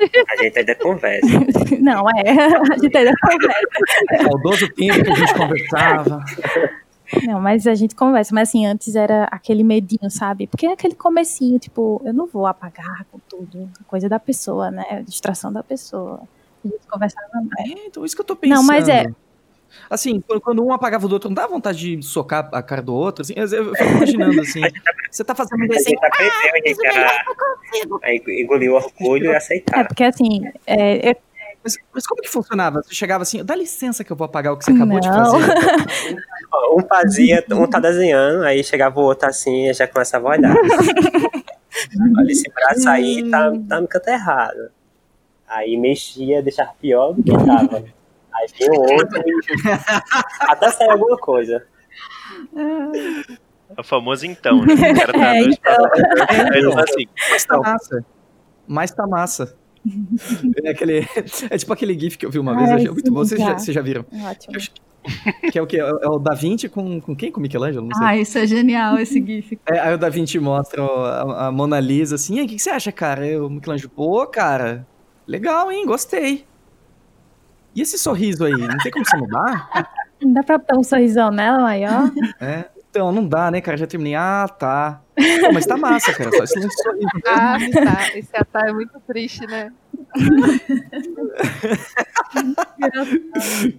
[0.00, 1.26] A gente ainda conversa.
[1.80, 2.30] Não, é.
[2.72, 4.22] A gente ainda conversa.
[4.22, 6.24] Saudoso tempo que a gente conversava.
[7.26, 8.34] Não, mas a gente conversa.
[8.34, 10.46] Mas assim, antes era aquele medinho, sabe?
[10.46, 13.68] Porque é aquele comecinho, tipo, eu não vou apagar com tudo.
[13.86, 15.02] Coisa da pessoa, né?
[15.06, 16.20] Distração da pessoa.
[16.64, 17.70] A gente conversava mais.
[17.70, 18.56] É, então isso que eu tô pensando.
[18.58, 19.06] Não, mas é-
[19.90, 22.94] Assim, quando- um apagava o do outro, não dá vontade de socar a cara do
[22.94, 23.20] outro?
[23.20, 24.60] Assim, eu eu fico imaginando assim.
[25.10, 25.98] Você tá fazendo um desenho.
[25.98, 26.86] gente aprendeu, a gente
[28.04, 29.86] a, a engolir o orgulho e É, aceitar.
[29.86, 31.16] porque assim, é, eu-
[31.68, 32.82] Mas, mas como que funcionava?
[32.82, 35.14] Você chegava assim, dá licença que eu vou apagar o que você acabou de Não.
[35.38, 35.52] fazer.
[36.50, 40.30] Ó, Um fazia, um tá desenhando, aí chegava o outro assim e já começava a
[40.32, 40.54] olhar.
[40.56, 44.70] Olha, esse braço aí tá, tá no canto errado.
[45.46, 47.84] Aí mexia, deixava pior do que tava.
[48.34, 51.64] Aí vinha o outro e até sair alguma coisa.
[53.76, 54.74] É o famoso então, né?
[54.74, 55.76] O cara tá É, dois então.
[55.76, 58.04] pra- ele tá assim, Mas tá massa.
[58.66, 59.56] Mas tá massa.
[60.64, 61.06] É, aquele,
[61.50, 63.20] é tipo aquele GIF que eu vi uma vez, Ai, achei muito bom.
[63.20, 63.58] Vocês já, já.
[63.58, 64.04] vocês já viram?
[64.12, 64.54] ótimo.
[65.50, 65.78] Que é o quê?
[65.78, 67.32] É o Da Vinci com, com quem?
[67.32, 67.86] Com Michelangelo?
[67.86, 68.06] Não sei.
[68.06, 69.58] Ah, isso é genial, esse GIF.
[69.66, 72.56] É, aí o Da Vinci mostra a, a Mona Lisa assim, e aí, o que,
[72.56, 73.22] que você acha, cara?
[73.22, 74.86] Aí o Michelangelo, pô, cara,
[75.26, 75.86] legal, hein?
[75.86, 76.44] Gostei.
[77.74, 79.70] E esse sorriso aí, não tem como você mudar?
[80.20, 82.10] Não dá pra dar um sorrisão nela maior?
[82.40, 82.64] É.
[82.98, 83.76] Então, não dá, né, cara?
[83.76, 84.16] Já terminei.
[84.16, 85.00] Ah, tá.
[85.14, 86.32] Pô, mas tá massa, cara.
[86.36, 87.08] Só esse sorriso.
[87.26, 88.18] Ah, tá.
[88.18, 89.72] Esse atar é muito triste, né?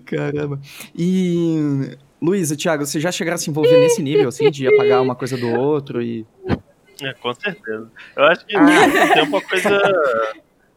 [0.06, 0.60] Caramba.
[0.96, 1.98] E.
[2.22, 5.38] Luísa, Thiago, você já chegaram a se envolver nesse nível, assim, de apagar uma coisa
[5.38, 6.26] do outro e.
[7.02, 7.90] é, com certeza.
[8.16, 9.14] Eu acho que Ah.
[9.14, 9.70] tem uma coisa.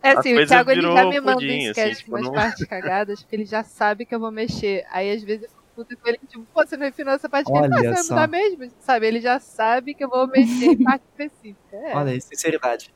[0.04, 2.64] É assim, o Thiago ele já me manda em assim, sketch tipo, umas não- partes
[2.66, 4.84] cagadas, porque ele já sabe que eu vou mexer.
[4.90, 7.66] Aí às vezes eu puta com ele, tipo, pô, você não refinou essa parte Olha
[7.66, 8.14] "Ah, você vai só.
[8.14, 8.70] mudar mesmo?
[8.80, 11.76] Sabe, ele já sabe que eu vou mexer em parte específica.
[11.76, 11.96] É.
[11.96, 12.92] Olha aí, sinceridade.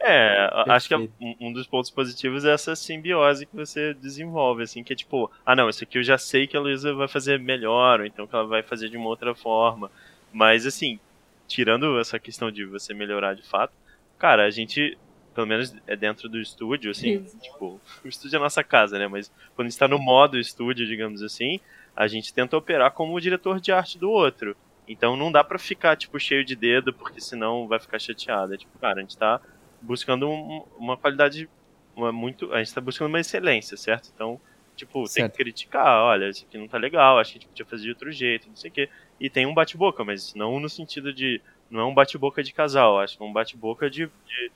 [0.00, 1.36] É, a- acho que é Perfeito.
[1.40, 5.56] um, dos pontos positivos é essa simbiose que você desenvolve, assim, que é tipo, ah
[5.56, 8.34] não, isso aqui eu já sei que a Luísa vai fazer melhor, ou então que
[8.34, 9.90] ela vai fazer de uma outra forma.
[10.32, 11.00] Mas assim,
[11.48, 13.72] tirando essa questão de você melhorar de fato,
[14.18, 14.96] cara, a gente,
[15.34, 19.08] pelo menos é dentro do estúdio, assim, tipo, o estúdio é a nossa casa, né?
[19.08, 21.58] Mas quando a gente tá no modo estúdio, digamos assim,
[21.98, 24.56] a gente tenta operar como o diretor de arte do outro.
[24.86, 28.54] Então não dá pra ficar, tipo, cheio de dedo, porque senão vai ficar chateado.
[28.54, 29.40] É tipo, cara, a gente tá
[29.82, 31.48] buscando um- uma qualidade
[31.96, 32.52] uma muito.
[32.54, 34.10] A gente tá buscando uma excelência, certo?
[34.14, 34.40] Então,
[34.76, 35.32] tipo, tem Certo.
[35.32, 37.90] que criticar, olha, isso aqui não tá legal, acho que a gente podia fazer de
[37.90, 38.88] outro jeito, não sei o quê.
[39.18, 41.42] E tem um bate-boca, mas não no sentido de.
[41.68, 44.52] Não é um bate-boca de casal, acho que é um bate-boca de, de,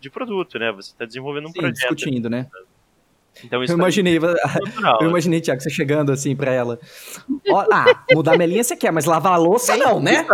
[0.00, 0.72] de produto, né?
[0.72, 1.94] Você tá desenvolvendo um Sim, projeto.
[1.94, 2.48] discutindo, né?
[3.44, 4.20] Então isso Eu imaginei, é
[5.02, 6.78] eu imaginei, Thiago, você chegando assim pra ela.
[7.48, 10.26] Ó, ah, mudar a minha linha você quer, mas lavar a louça não, né?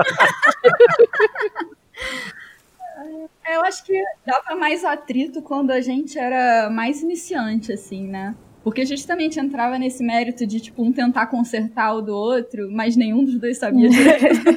[3.44, 8.34] É, Eu acho que dava mais atrito quando a gente era mais iniciante, assim, né?
[8.64, 13.24] Porque justamente entrava nesse mérito de, tipo, um tentar consertar o do outro, mas nenhum
[13.24, 14.52] dos dois sabia direito.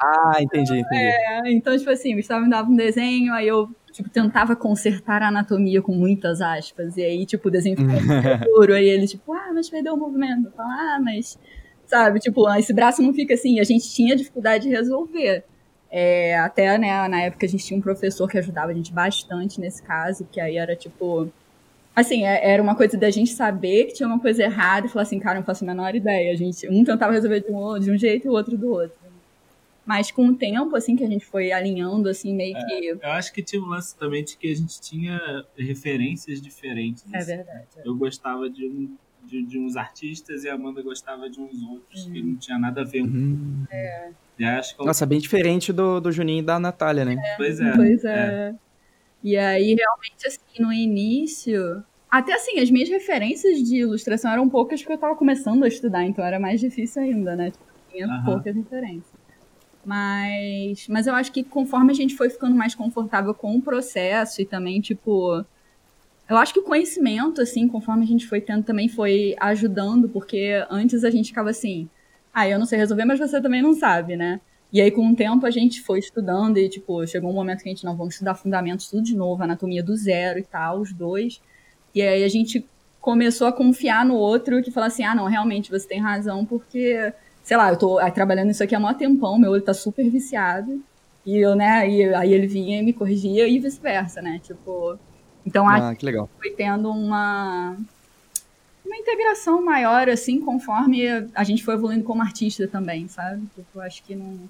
[0.00, 1.02] Ah, entendi, entendi.
[1.02, 5.22] É, então, tipo assim, o Gustavo me dava um desenho, aí eu, tipo, tentava consertar
[5.22, 6.96] a anatomia com muitas aspas.
[6.96, 10.50] E aí, tipo, o desenho ficava duro, aí ele, tipo, ah, mas perdeu o movimento.
[10.56, 11.36] Falo, ah, mas...
[11.84, 13.58] Sabe, tipo, esse braço não fica assim.
[13.58, 15.42] A gente tinha dificuldade de resolver.
[15.90, 19.58] É, até, né, na época a gente tinha um professor que ajudava a gente bastante
[19.58, 21.28] nesse caso, que aí era, tipo...
[21.96, 25.02] Assim, é- era uma coisa da gente saber que tinha uma coisa errada e falar
[25.02, 26.32] assim, cara, não faço a menor ideia.
[26.32, 28.97] A gente, um tentava resolver de um, de um jeito e o outro do outro.
[29.88, 32.88] Mas com o tempo, assim, que a gente foi alinhando, assim, meio que.
[33.02, 35.18] Eu acho que tinha um lance também de que a gente tinha
[35.56, 37.10] referências diferentes.
[37.10, 37.36] É assim.
[37.36, 37.68] verdade.
[37.82, 42.04] Eu gostava de, um, de, de uns artistas e a Amanda gostava de uns outros,
[42.04, 43.64] que não tinha nada a ver um Uhum.
[44.58, 47.16] Acho que eu- Nossa, bem diferente do, do Juninho e da Natália, né?
[47.38, 47.74] Pois é.
[47.74, 48.54] Pois é.
[49.24, 51.82] E aí, realmente, assim, no início.
[52.10, 56.04] Até assim, as minhas referências de ilustração eram poucas porque eu tava começando a estudar,
[56.04, 57.50] então era mais difícil ainda, né?
[57.50, 58.24] Tipo, tinha Aham.
[58.26, 59.17] poucas referências.
[59.88, 64.42] Mas, mas eu acho que conforme a gente foi ficando mais confortável com o processo
[64.42, 65.42] e também, tipo.
[66.28, 70.62] Eu acho que o conhecimento, assim, conforme a gente foi tendo, também foi ajudando, porque
[70.68, 71.88] antes a gente ficava assim,
[72.34, 74.42] ah, eu não sei resolver, mas você também não sabe, né?
[74.70, 77.70] E aí, com o tempo, a gente foi estudando e, tipo, chegou um momento que
[77.70, 80.92] a gente, não, vamos estudar fundamentos tudo de novo, anatomia do zero e tal, os
[80.92, 81.40] dois.
[81.94, 82.62] E aí a gente
[83.00, 87.10] começou a confiar no outro, que fala assim, ah, não, realmente, você tem razão, porque,
[87.48, 90.06] sei lá, eu tô aí, trabalhando isso aqui há mó tempão, meu olho tá super
[90.10, 90.82] viciado.
[91.24, 94.38] E eu, né, e aí ele vinha e me corrigia e vice-versa, né?
[94.44, 94.98] Tipo,
[95.46, 96.28] então acho Ah, que legal.
[96.38, 97.74] foi tendo uma
[98.84, 103.40] uma integração maior assim conforme a gente foi evoluindo como artista também, sabe?
[103.54, 104.40] Tipo, Eu acho que não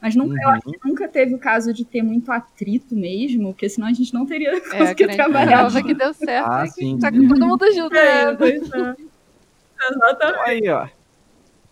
[0.00, 3.68] mas nunca, eu acho que nunca teve o caso de ter muito atrito mesmo, porque
[3.68, 5.58] senão a gente não teria É, que trabalhar.
[5.60, 6.46] prova que deu certo.
[6.46, 6.98] Ah, né, que sim.
[6.98, 7.94] Tá com todo mundo junto.
[7.96, 8.36] É, né?
[8.36, 8.96] pois é.
[9.90, 10.50] Exatamente.
[10.50, 10.88] Aí, ó.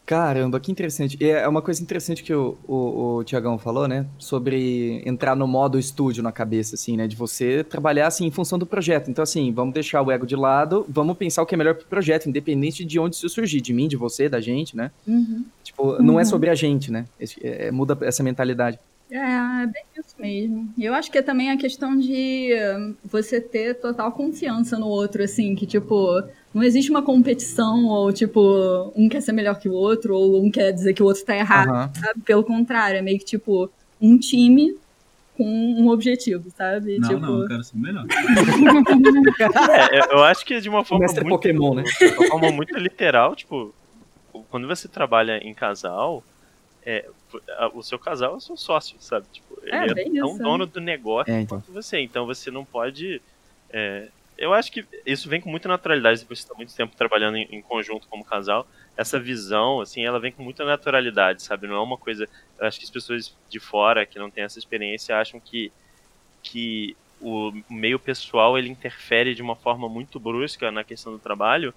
[0.07, 1.19] Caramba, que interessante.
[1.21, 4.07] É uma coisa interessante que o, o, o Tiagão falou, né?
[4.21, 7.09] Sobre entrar no modo estúdio na cabeça, assim, né?
[7.09, 9.11] De você trabalhar, assim, em função do projeto.
[9.11, 11.87] Então, assim, vamos deixar o ego de lado, vamos pensar o que é melhor pro
[11.87, 13.61] projeto, independente de onde isso surgir.
[13.61, 14.93] De mim, de você, da gente, né?
[15.09, 15.45] Uhum.
[15.65, 16.29] Tipo, não é Uhum.
[16.29, 17.05] sobre a gente, né?
[17.19, 18.79] Esse- é- muda essa mentalidade.
[19.11, 20.73] É, é bem isso mesmo.
[20.77, 24.87] E eu acho que é também a questão de eh, você ter total confiança no
[24.89, 29.69] outro, assim, que, tipo, não existe uma competição, ou, tipo, um quer ser melhor que
[29.69, 31.91] o outro, ou um quer dizer que o outro tá errado, Aham.
[31.95, 32.21] sabe?
[32.23, 34.75] Pelo contrário, é meio que, tipo, um time
[35.37, 36.99] com um objetivo, sabe?
[36.99, 38.05] Não, tipo, não, eu quero ser melhor.
[39.93, 41.83] É, eu- acho que de uma forma muito, Pokémon, né?
[41.83, 43.73] de uma forma muito literal, tipo,
[44.51, 46.25] quando você trabalha em casal,
[46.85, 47.05] é,
[47.49, 49.27] a- o seu casal é o seu sócio, sabe?
[49.33, 51.59] Tipo, É, ele é tão isso, dono do negócio É, então.
[51.59, 53.23] quanto você, então você não pode.
[53.71, 57.37] é, eu acho que isso vem com muita naturalidade depois de estar muito tempo trabalhando
[57.39, 58.67] em, em conjunto como casal.
[58.97, 61.67] Essa visão, assim, ela vem com muita naturalidade, sabe?
[61.67, 62.29] Não é uma coisa.
[62.59, 65.73] Eu acho que as pessoas de fora que não têm essa experiência acham que,
[66.43, 71.75] que o meio pessoal ele interfere de uma forma muito brusca na questão do trabalho,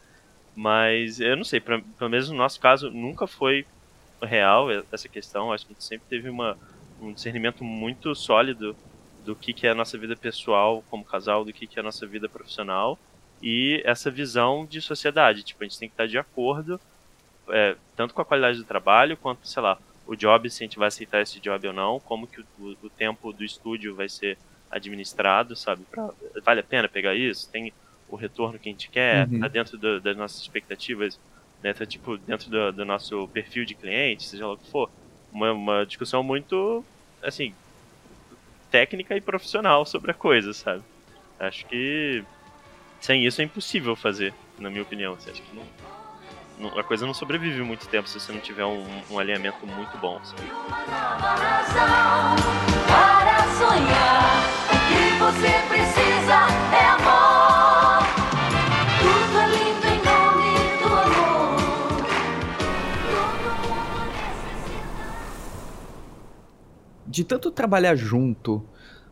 [0.55, 3.65] mas eu não sei, pra, pelo menos no nosso caso nunca foi
[4.25, 5.51] real essa questão.
[5.51, 6.57] Acho que a gente sempre teve uma,
[6.99, 8.77] um discernimento muito sólido
[9.17, 11.83] do que, que é a nossa vida pessoal como casal, do que, que é a
[11.83, 12.99] nossa vida profissional
[13.41, 15.43] e essa visão de sociedade.
[15.43, 16.79] Tipo, a gente tem que estar de acordo
[17.49, 20.77] é, tanto com a qualidade do trabalho quanto, sei lá, o job, se a gente
[20.79, 22.45] vai aceitar esse job ou não, como que o,
[22.83, 24.37] o- tempo do estúdio vai ser
[24.69, 25.85] administrado, sabe?
[25.85, 26.11] Pra-
[26.43, 27.49] vale a pena pegar isso?
[27.51, 27.73] Tem
[28.07, 29.27] o retorno que a gente quer?
[29.29, 29.39] Uhum.
[29.39, 31.19] Tá dentro do- das nossas expectativas?
[31.61, 34.89] Tá, tipo, dentro do, do nosso perfil de cliente, seja lá o que for.
[35.31, 36.83] Uma, uma discussão muito,
[37.21, 37.53] assim,
[38.71, 40.81] técnica e profissional sobre a coisa, sabe?
[41.39, 42.23] Acho que
[42.99, 45.15] sem isso é impossível fazer, na minha opinião.
[45.15, 45.55] Você acha que
[46.59, 49.97] não, a coisa não sobrevive muito tempo se você não tiver um, um alinhamento muito
[49.97, 50.43] bom, sabe?
[50.43, 52.35] Uma nova razão
[52.87, 54.43] para sonhar.
[54.87, 55.78] Que você precisa
[67.19, 68.63] De tanto trabalhar junto,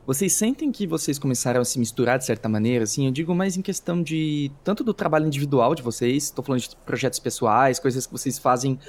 [0.05, 2.85] vocês sentem que vocês começaram a se misturar de certa maneira?
[2.85, 6.61] Assim, eu digo mais em questão de tanto do trabalho individual de vocês, estou falando
[6.61, 8.79] de projetos pessoais, coisas que vocês fazem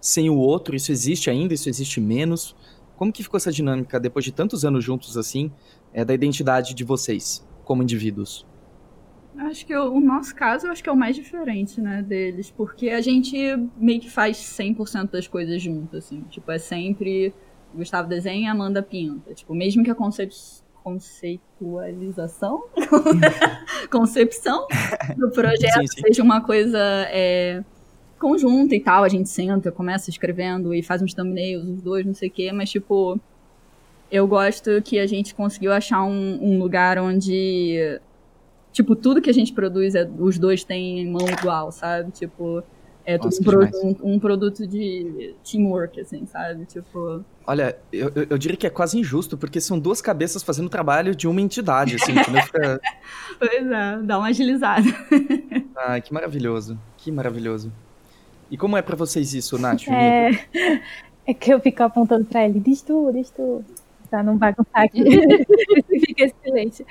[0.00, 2.54] sem o outro, isso existe ainda, isso existe menos.
[2.96, 5.50] Como que ficou essa dinâmica depois de tantos anos juntos assim,
[5.92, 8.46] é, da identidade de vocês como indivíduos?
[9.36, 12.52] Acho que o, o nosso caso, eu acho que é o mais diferente, né, deles.
[12.52, 13.36] Porque a gente
[13.76, 16.22] meio que faz 100% das coisas junto, assim.
[16.30, 17.34] Tipo, é sempre
[17.74, 19.34] Gustavo desenha, Amanda pinta.
[19.34, 20.32] Tipo, mesmo que a concep
[20.82, 22.64] conceitualização,
[23.92, 24.66] concepção
[25.14, 26.00] do projeto Sim, sim.
[26.00, 26.78] seja uma coisa
[27.10, 27.62] é,
[28.18, 32.14] conjunta e tal, a gente senta, começa escrevendo e faz uns thumbnails, os dois, não
[32.14, 33.20] sei o quê, mas, tipo,
[34.10, 38.00] eu gosto que a gente conseguiu achar um, um lugar onde
[38.72, 42.10] tipo, tudo que a gente produz, é, os dois têm mão igual, sabe?
[42.12, 42.62] Tipo,
[43.04, 46.64] é tudo Nossa, um, pro- um- um produto de teamwork, assim, sabe?
[46.66, 50.68] Tipo, Olha, eu, eu- eu diria que é quase injusto, porque são duas cabeças fazendo
[50.68, 52.42] trabalho de uma entidade, assim, entendeu?
[52.42, 52.80] Fica-
[53.38, 54.86] pois é, dá uma agilizada.
[55.76, 57.72] Ai, que maravilhoso, que maravilhoso.
[58.50, 59.86] E como é pra vocês isso, Nath?
[59.88, 60.30] É,
[61.26, 63.64] É que eu fico apontando pra ele, diz tu, diz tu.
[64.08, 65.04] Pra não bagunçar aqui.
[65.86, 66.84] Fica esse silêncio.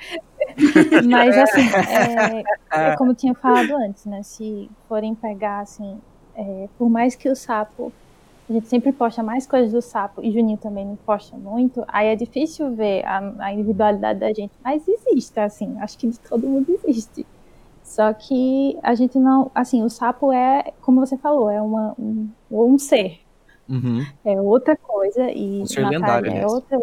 [1.08, 1.62] Mas assim,
[2.72, 4.22] é, é como eu tinha falado antes, né?
[4.22, 5.98] Se forem pegar, assim,
[6.34, 7.92] é, por mais que o sapo.
[8.48, 12.08] A gente sempre posta mais coisas do sapo, e Juninho também não posta muito, aí
[12.08, 14.50] é difícil ver a, a individualidade da gente.
[14.64, 17.24] Mas existe, assim, acho que de todo mundo existe.
[17.84, 19.50] Só que a gente não.
[19.54, 23.20] Assim, o sapo é, como você falou, é uma, um, um ser.
[23.68, 24.04] Uhum.
[24.24, 25.30] É outra coisa.
[25.30, 26.80] E Um ser lendário, é outra.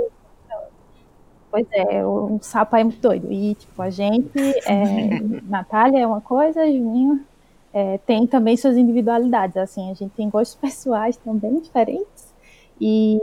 [1.58, 3.32] Pois é, um sapo é muito doido.
[3.32, 4.32] E, tipo, a gente.
[4.68, 7.26] É, Natália é uma coisa, Juninho
[7.74, 9.58] é, tem também suas individualidades.
[9.58, 12.32] Assim, a gente tem gostos pessoais também diferentes.
[12.80, 13.20] E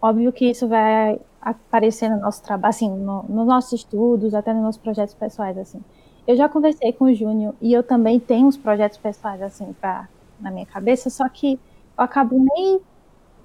[0.00, 4.62] óbvio que isso vai aparecer no nosso trabalho, assim, no, nos nossos estudos, até nos
[4.62, 5.82] nossos projetos pessoais, assim.
[6.26, 10.08] Eu já conversei com o Júnior e eu também tenho uns projetos pessoais, assim, pra,
[10.40, 11.54] na minha cabeça, só que
[11.98, 12.80] eu acabo nem,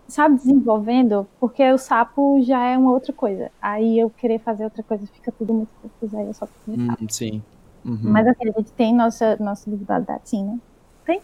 [0.08, 3.52] sabe, desenvolvendo, porque o sapo já é uma outra coisa.
[3.62, 6.96] Aí eu querer fazer outra coisa fica tudo muito confuso, aí eu só fico Hum,
[7.10, 7.44] sim.
[7.84, 8.00] Uhum.
[8.04, 10.60] Mas assim, a gente tem nossa, nossa individualidade, sim, né?
[11.06, 11.22] Tem?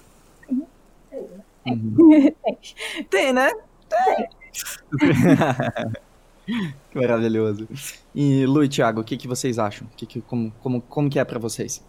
[0.48, 0.64] Tem.
[1.68, 2.32] Uhum.
[2.44, 2.58] tem.
[3.10, 3.52] Tem, né?
[6.90, 7.68] que maravilhoso.
[8.14, 9.88] E Lu e Thiago, o que, que vocês acham?
[9.96, 11.84] Que que, como, como, como que é pra vocês?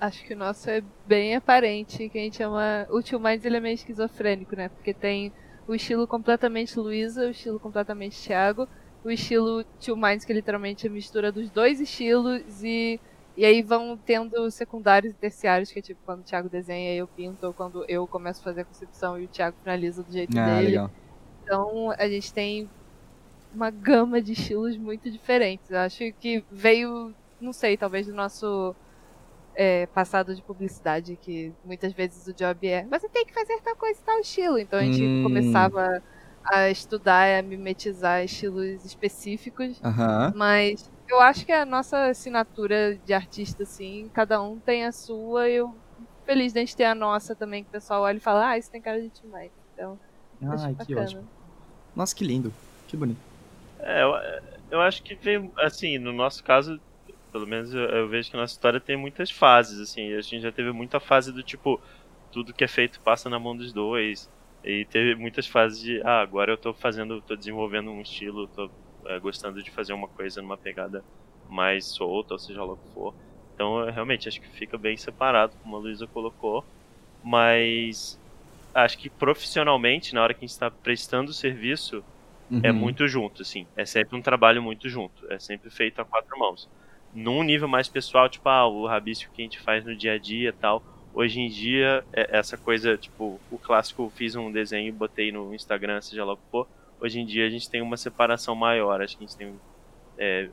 [0.00, 2.86] Acho que o nosso é bem aparente, que a gente chama.
[2.88, 4.68] O Tio Minds ele é esquizofrênico, né?
[4.68, 5.32] Porque tem
[5.68, 8.68] o estilo completamente Luísa, o estilo completamente Thiago,
[9.04, 13.00] o estilo Tio Minds, que literalmente é a mistura dos dois estilos, e,
[13.36, 17.08] e aí vão tendo secundários e terciários, que é tipo quando o Thiago desenha eu
[17.08, 20.38] pinto, ou quando eu começo a fazer a concepção e o Thiago finaliza do jeito
[20.38, 20.62] Ah, dele.
[20.62, 20.90] legal.
[21.42, 22.70] Então a gente tem
[23.52, 25.70] uma gama de estilos muito diferentes.
[25.70, 28.76] Eu acho que veio, não sei, talvez do nosso
[29.58, 33.76] é, passado de publicidade, que muitas vezes o job é, você tem que fazer tal
[33.76, 34.58] coisa e tal estilo.
[34.60, 35.18] Então a gente Hum.
[35.20, 35.86] começava
[36.52, 39.82] a estudar, a mimetizar estilos específicos.
[40.32, 45.48] Mas eu acho que a nossa assinatura de artista, assim, cada um tem a sua
[45.50, 45.68] e eu
[46.26, 48.58] feliz de a gente ter a nossa também, que o pessoal olha e fala, ah,
[48.58, 49.52] isso tem cara de demais.
[49.74, 49.98] Então,
[50.48, 50.96] acho Ai, que bacana.
[50.96, 51.28] ótimo.
[51.96, 52.52] Nossa, que lindo.
[52.88, 53.20] Que bonito.
[53.80, 54.12] É, eu,
[54.70, 56.80] eu acho que veio, assim, no nosso caso,
[57.38, 60.40] pelo menos eu, eu vejo que a nossa história tem muitas fases, assim, a gente
[60.42, 61.80] já teve muita fase do tipo,
[62.30, 64.28] tudo que é feito passa na mão dos dois,
[64.64, 68.72] e teve muitas fases de, ah, agora eu tô fazendo, tô desenvolvendo um estilo, tô
[69.06, 71.04] é, gostando de fazer uma coisa numa pegada
[71.48, 73.14] mais solta, ou seja lá o que for.
[73.54, 76.66] Então, eu realmente, acho que fica bem separado, como a Luísa colocou,
[77.22, 78.18] mas
[78.74, 82.04] acho que profissionalmente, na hora que a gente está prestando o serviço,
[82.62, 82.72] é Uhum.
[82.72, 83.68] muito junto, assim.
[83.76, 85.30] É sempre um trabalho muito junto.
[85.32, 86.68] É sempre feito a quatro mãos.
[87.14, 90.18] Num nível mais pessoal, tipo, ah, o rabisco que a gente faz no dia a
[90.18, 90.82] dia e tal.
[91.14, 95.54] Hoje em dia, é essa coisa, tipo, o clássico, fiz um desenho e botei no
[95.54, 96.68] Instagram, seja lá o que for.
[97.00, 99.00] Hoje em dia a gente tem uma separação maior.
[99.00, 99.54] Acho que a gente tem
[100.18, 100.48] é,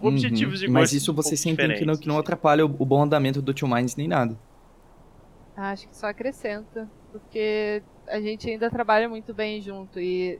[0.00, 0.68] objetivos Uhum.
[0.68, 3.02] e Mas isso um vocês pouco sentem que não, que não atrapalha o, o bom
[3.02, 4.38] andamento do Tio Minds nem nada.
[5.56, 10.38] Acho que só acrescenta, porque a gente ainda trabalha muito bem junto e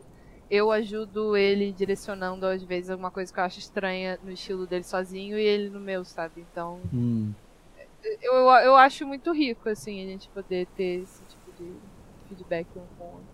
[0.50, 4.84] eu ajudo ele direcionando às vezes alguma coisa que eu acho estranha no estilo dele
[4.84, 6.46] sozinho e ele no meu, sabe?
[6.52, 7.32] Então, Hum.
[8.22, 11.72] eu, eu acho muito rico, assim, a gente poder ter esse tipo de
[12.28, 13.26] feedback um com o outro.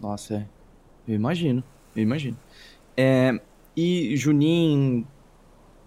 [0.00, 0.46] Nossa, é.
[1.06, 1.62] Eu imagino,
[1.94, 2.36] eu imagino.
[2.96, 3.40] É,
[3.76, 5.06] e Juninho,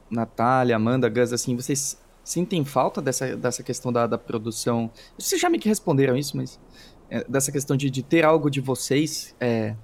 [0.09, 4.89] Natália, Amanda, Gus, assim, vocês sentem falta dessa, dessa questão da, da produção?
[5.17, 6.59] Vocês já que responderam isso, mas
[7.09, 9.75] é, dessa questão de, de ter algo de vocês é,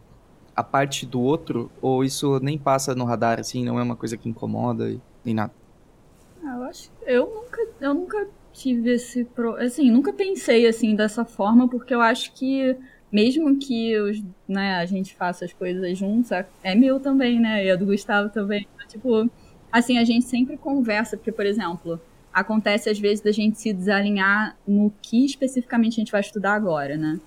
[0.60, 4.18] a parte do outro, ou isso nem passa no radar, assim, não é uma coisa
[4.18, 5.54] que incomoda e nem nada?
[6.44, 6.92] Ah, eu acho.
[7.06, 9.26] Eu nunca, eu nunca tive esse.
[9.26, 9.56] Pro...
[9.56, 12.76] Assim, nunca pensei assim dessa forma, porque eu acho que
[13.12, 17.66] mesmo que os, né, a gente faça as coisas juntos, é- meu também, né?
[17.66, 18.68] E é do Gustavo também.
[18.76, 19.32] Então, tipo,
[19.72, 22.00] assim, a gente sempre conversa, porque, por exemplo,
[22.32, 26.98] acontece às vezes da gente se desalinhar no que especificamente a gente vai estudar agora,
[26.98, 27.20] né?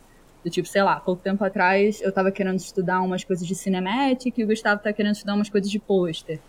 [0.44, 4.36] Do tipo, sei lá, pouco tempo atrás eu tava querendo estudar umas coisas de cinematic
[4.38, 6.40] e o Gustavo tá querendo estudar umas coisas de pôster.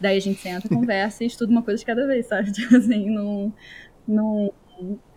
[0.00, 2.50] Daí a gente senta, conversa e estuda uma coisa de cada vez, sabe?
[2.52, 3.52] Tipo assim, não.
[4.06, 4.52] não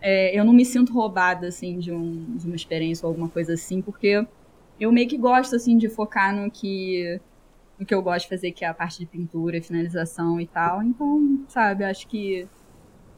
[0.00, 3.52] é, eu não me sinto roubada, assim, de, um, de uma experiência ou alguma coisa
[3.54, 4.26] assim, porque
[4.78, 7.20] eu meio que gosto, assim, de focar no que,
[7.78, 10.46] no que eu gosto de fazer, que é a parte de pintura e finalização e
[10.46, 10.82] tal.
[10.82, 12.48] Então, sabe, acho que.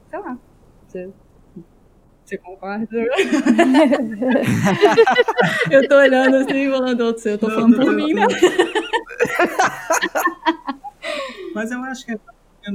[0.08, 0.36] Sei lá.
[0.88, 1.10] Você,
[2.24, 2.86] você concorda?
[5.70, 8.26] eu tô olhando assim, falando outro eu tô Não, falando não, por não, mim, não.
[8.26, 8.28] né?
[11.54, 12.16] Mas eu acho que é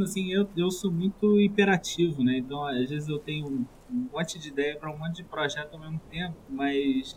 [0.04, 2.38] assim, eu, eu sou muito hiperativo, né?
[2.38, 3.66] Então, às vezes eu tenho um
[4.12, 7.16] monte de ideia para um monte de projeto ao mesmo tempo, mas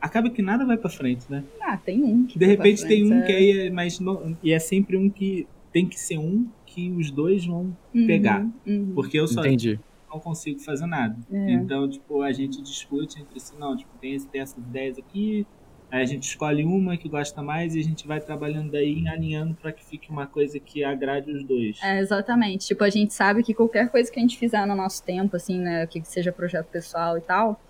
[0.00, 1.44] acaba que nada vai pra frente, né?
[1.60, 3.98] Ah, tem um que De repente tem frente, um que aí é mais.
[3.98, 8.06] no- E é sempre um que tem que ser um que os dois vão Uhum,
[8.06, 8.46] pegar.
[8.66, 8.92] uhum.
[8.94, 9.80] Porque eu só Entendi.
[10.16, 11.16] Não consigo fazer nada.
[11.32, 11.52] É.
[11.52, 15.46] Então, tipo, a gente discute entre si, não, tipo, tem, esse- tem essas ideias aqui,
[15.90, 19.54] aí a gente escolhe uma que gosta mais e a gente vai trabalhando daí, alinhando
[19.54, 21.78] pra que fique uma coisa que agrade os dois.
[21.82, 22.66] É, exatamente.
[22.66, 25.60] Tipo, a gente sabe que qualquer coisa que a gente fizer no nosso tempo, assim,
[25.60, 27.60] né, que seja projeto pessoal e tal,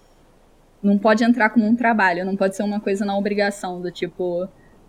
[0.82, 4.48] não pode entrar como um trabalho, não pode ser uma coisa na obrigação, do tipo,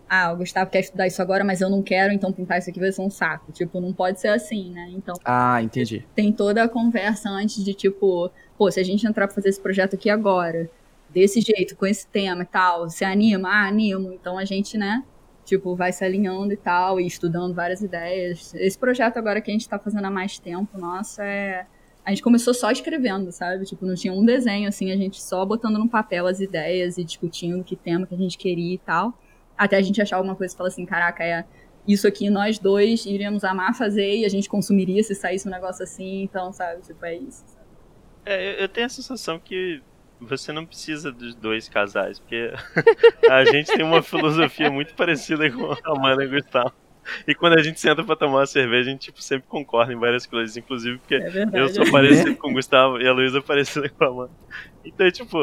[0.10, 2.80] ah, o Gustavo quer estudar isso agora, mas eu não quero, então pintar isso aqui
[2.80, 3.52] vai ser um saco.
[3.52, 4.90] Tipo, não pode ser assim, né?
[4.96, 6.06] Então, Ah, entendi.
[6.16, 9.60] tem toda a conversa antes de tipo, pô, se a gente entrar pra fazer esse
[9.62, 10.70] projeto aqui agora,
[11.10, 13.50] desse jeito, com esse tema e tal, se anima?
[13.50, 14.12] Ah, animo.
[14.14, 15.04] Então a gente, né,
[15.46, 18.54] tipo, vai se alinhando e tal, e estudando várias ideias.
[18.56, 21.66] Esse projeto agora que a gente tá fazendo há mais tempo, nossa, é.
[22.04, 23.66] A gente começou só escrevendo, sabe?
[23.66, 27.04] Tipo, não tinha um desenho, assim, a gente só botando no papel as ideias e
[27.04, 29.14] discutindo que tema que a gente queria e tal.
[29.58, 31.44] Até a gente achar alguma coisa e falar assim, caraca, é
[31.88, 35.84] isso aqui nós dois iríamos amar fazer e a gente consumiria se saísse um negócio
[35.84, 36.82] assim, então, sabe?
[36.82, 37.44] Tipo, é isso.
[37.48, 37.66] sabe?
[38.26, 39.82] É, eu- tenho a sensação que
[40.20, 42.52] você não precisa dos dois casais, porque
[43.32, 46.74] a gente tem uma filosofia muito parecida com a Amanda e o Gustavo.
[47.26, 49.98] E quando a gente senta pra tomar uma cerveja, a gente tipo, sempre concorda em
[49.98, 51.58] várias coisas, inclusive porque É verdade.
[51.58, 54.32] eu sou parecido com o Gustavo e a Luísa é parecida com a Amanda.
[54.84, 55.38] Então, tipo,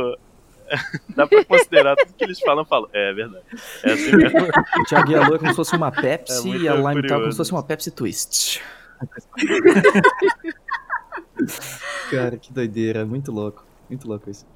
[1.15, 3.45] dá pra considerar tudo que eles falam, eu falo, é, é verdade.
[3.83, 4.41] É assim mesmo.
[4.41, 7.07] O Thiago e a Lu é como se fosse uma Pepsi É e a Lime
[7.07, 8.63] Tal como se fosse uma Pepsi Twist.
[12.11, 13.65] Cara, que doideira, muito louco.
[13.89, 14.47] Muito louco isso.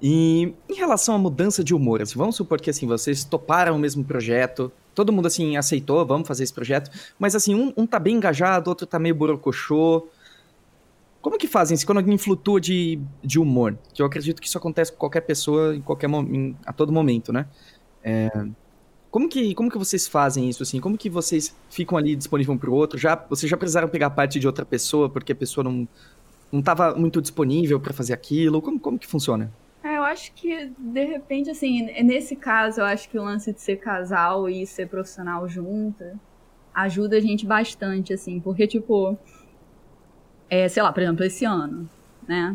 [0.00, 3.78] E em relação à mudança de humor, assim, vamos supor que assim, vocês toparam o
[3.78, 7.98] mesmo projeto, todo mundo assim aceitou, vamos fazer esse projeto, mas assim, um, um tá
[7.98, 10.08] bem engajado, outro tá meio borocochô.
[11.22, 13.78] Como que fazem assim, quando alguém flutua de, de humor?
[13.94, 17.32] Que eu acredito que isso acontece com qualquer pessoa em qualquer em- a todo momento,
[17.32, 17.48] né?
[18.02, 18.28] É,
[19.10, 20.80] como que, como que vocês fazem isso, assim?
[20.80, 22.98] Como que vocês ficam ali disponível um pro outro?
[22.98, 25.88] Já, vocês já precisaram pegar parte de outra pessoa porque a pessoa não,
[26.52, 28.62] não tava muito disponível pra fazer aquilo?
[28.62, 29.52] Como, como que funciona?
[29.82, 33.60] É, eu acho que, de repente, assim, nesse caso, eu acho que o lance de
[33.60, 36.18] ser casal e ser profissional junta
[36.74, 39.18] ajuda a gente bastante, assim, porque, tipo,
[40.52, 41.88] é, sei lá, por exemplo, esse ano,
[42.28, 42.54] né?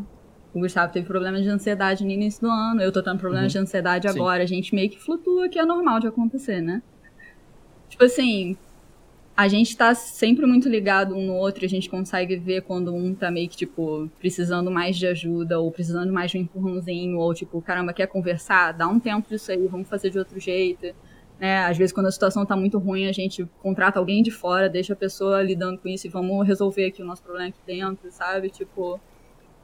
[0.54, 3.58] O Gustavo teve problemas de ansiedade no início do ano, eu tô tendo problemas de
[3.58, 4.16] ansiedade Sim.
[4.16, 6.84] agora, a gente meio que flutua, que é normal de acontecer, né?
[7.90, 8.56] Tipo assim,
[9.36, 13.16] a gente tá sempre muito ligado um no outro, a gente consegue ver quando um
[13.16, 17.34] tá meio que, tipo, precisando mais de ajuda, ou precisando mais de um empurrãozinho, ou
[17.34, 18.74] tipo, caramba, quer conversar?
[18.74, 20.94] Dá um tempo disso aí, vamos fazer de outro jeito.
[21.40, 21.60] Né?
[21.60, 24.94] Às vezes, quando a situação tá muito ruim, a gente contrata alguém de fora, deixa
[24.94, 28.50] a pessoa lidando com isso e vamos resolver aqui o nosso problema aqui dentro, sabe?
[28.50, 29.00] Tipo.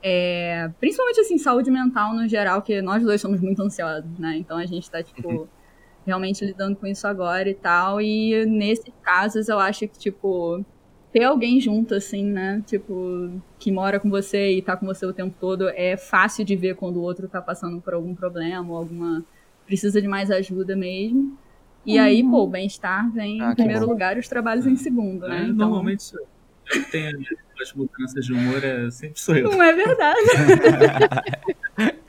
[0.01, 4.37] é, Principalmente assim, saúde mental no geral, que nós dois somos muito ansiosos, né?
[4.37, 5.49] Então a gente tá, tipo,
[6.05, 8.01] realmente lidando com isso agora e tal.
[8.01, 10.63] E nesses casos eu acho que, tipo,
[11.11, 12.61] ter alguém junto, assim, né?
[12.67, 16.55] Tipo, que mora com você e tá com você o tempo todo, é fácil de
[16.55, 19.23] ver quando o outro tá passando por algum problema ou alguma.
[19.65, 21.37] precisa de mais ajuda mesmo.
[21.85, 23.91] E aí, pô, o bem-estar vem Ah, em primeiro bom.
[23.91, 25.39] lugar e os trabalhos em segundo, né?
[25.39, 26.27] É, Então, Normalmente sou eu.
[26.75, 27.19] Eu tenho
[27.61, 29.51] as mudanças de humor, é, sempre sou eu.
[29.51, 30.19] Não é verdade.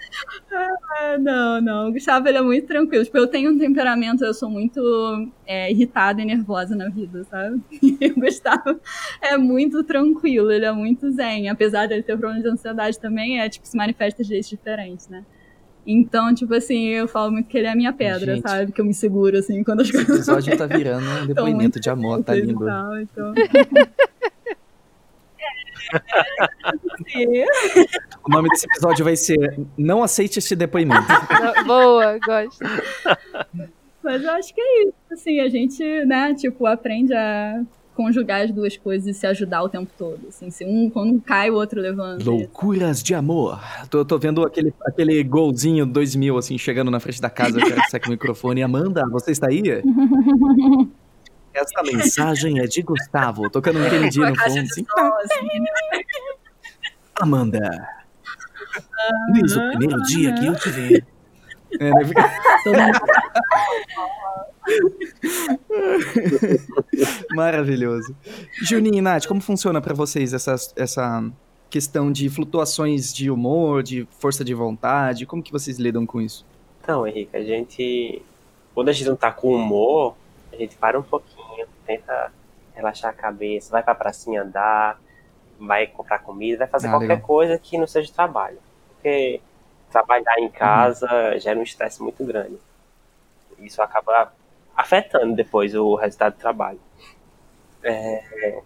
[0.96, 1.88] Ah, não, não.
[1.88, 3.04] O Gustavo ele é muito tranquilo.
[3.04, 4.80] Tipo, eu tenho um temperamento, eu sou muito
[5.44, 7.60] é, irritada e nervosa na vida, sabe?
[7.82, 8.80] E o Gustavo
[9.20, 11.48] é muito tranquilo, ele é muito zen.
[11.48, 15.24] Apesar dele ter problema de ansiedade também, é tipo, se manifesta de jeitos diferentes, né?
[15.86, 18.48] Então, tipo assim, eu falo muito que ele é a minha pedra, Gente.
[18.48, 18.72] sabe?
[18.72, 21.90] Que eu me seguro, assim, quando as Esse coisas episódio tá virando um depoimento de
[21.90, 22.64] amor, tá e lindo.
[22.64, 23.34] tal, então...
[27.14, 27.44] É,
[28.26, 31.06] O nome desse episódio vai ser Não Aceite Este Depoimento.
[31.66, 32.64] Boa, gosto.
[34.02, 37.62] Mas eu acho que é isso, assim, a gente, né, tipo, aprende a
[37.94, 41.20] conjugar as duas coisas e se ajudar o tempo todo, assim, se um, quando um
[41.20, 42.24] cai, o outro levanta.
[42.24, 43.60] Loucuras de amor.
[43.88, 48.10] Tô, tô vendo aquele, aquele golzinho 2000, assim, chegando na frente da casa, saque o
[48.10, 48.62] microfone.
[48.62, 49.62] Amanda, você está aí?
[51.54, 54.84] Essa mensagem é de Gustavo, tocando um Kennedy Com a no fundo, assim.
[54.84, 55.48] som, assim,
[57.20, 57.88] Amanda.
[59.32, 61.04] Desde o primeiro dia que eu te vi.
[61.78, 62.92] É, né?
[67.34, 68.14] Maravilhoso.
[68.62, 71.24] Juninho e Nath, como funciona pra vocês essa, essa
[71.70, 75.26] questão de flutuações de humor, de força de vontade?
[75.26, 76.44] Como que vocês lidam com isso?
[76.82, 78.22] Então, Henrique, a gente.
[78.74, 80.14] Quando a gente não tá com humor,
[80.52, 82.32] a gente para um pouquinho, tenta
[82.74, 85.00] relaxar a cabeça, vai pra pracinha andar,
[85.58, 87.26] vai comprar comida, vai fazer Ah, qualquer legal.
[87.26, 88.58] coisa que não seja trabalho.
[88.94, 89.40] Porque
[89.92, 92.58] trabalhar em casa gera um estresse muito grande.
[93.60, 94.32] Isso acaba
[94.76, 96.80] afetando depois o resultado do trabalho.
[97.82, 98.62] É,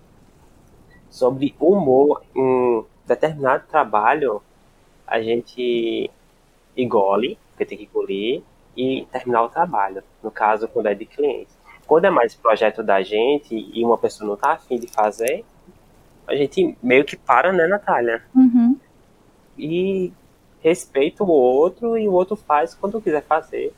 [1.11, 4.43] sobre humor em determinado trabalho,
[5.07, 6.11] a gente
[6.77, 8.43] engole, porque tem que engolir,
[8.77, 10.05] e terminar o trabalho.
[10.23, 11.51] No caso, quando é de cliente.
[11.87, 15.45] Quando é mais projeto da gente e uma pessoa não está afim de fazer,
[16.27, 18.23] a gente meio que para, né, Natália?
[18.35, 18.79] Uhum.
[19.57, 20.13] E
[20.61, 23.73] respeita o outro e o outro faz quando quiser fazer.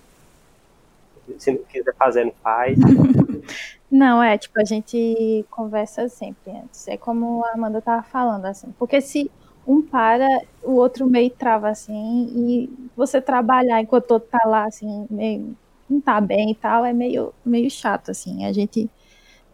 [1.38, 2.78] Se não quiser fazer, não faz.
[3.90, 6.86] Não, é, tipo, a gente conversa sempre antes.
[6.86, 8.72] É como a Amanda tava falando, assim.
[8.78, 9.30] Porque se
[9.66, 10.28] um para,
[10.62, 15.56] o outro meio trava, assim, e você trabalhar enquanto o outro tá lá, assim, meio
[15.88, 18.44] não tá bem e tal, é meio, meio chato, assim.
[18.46, 18.88] A gente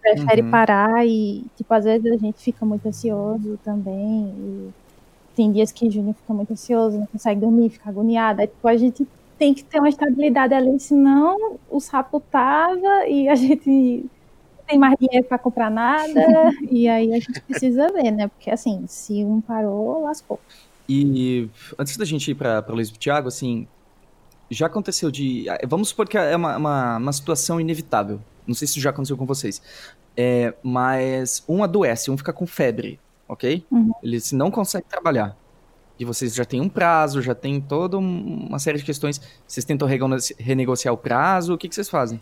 [0.02, 0.50] prefere Uhum.
[0.50, 4.34] parar e, tipo, às vezes a gente fica muito ansioso também.
[4.38, 4.74] E
[5.34, 8.42] tem dias que Júnior fica muito ansioso, não consegue dormir, fica agoniada.
[8.42, 9.06] Aí, tipo, a gente
[9.38, 14.06] tem que ter uma estabilidade ali, senão o sapo tava e a gente
[14.66, 16.20] tem mais dinheiro para comprar nada.
[16.70, 18.28] e aí a gente precisa ver, né?
[18.28, 20.40] Porque assim, se um parou, lascou.
[20.88, 23.66] E antes da gente ir para o Luiz Thiago, assim,
[24.50, 25.48] já aconteceu de.
[25.48, 28.20] ah, Vamos supor que é uma, uma, uma situação inevitável.
[28.46, 29.60] Não sei se já aconteceu com vocês.
[30.16, 33.64] É, mas um adoece, um fica com febre, ok?
[33.70, 33.92] Uhum.
[34.02, 35.36] Ele se não consegue trabalhar.
[35.98, 39.20] E vocês já têm um prazo, já tem toda um- uma série de questões.
[39.46, 39.88] Vocês tentam
[40.38, 42.20] renegociar o prazo, o que, que vocês fazem?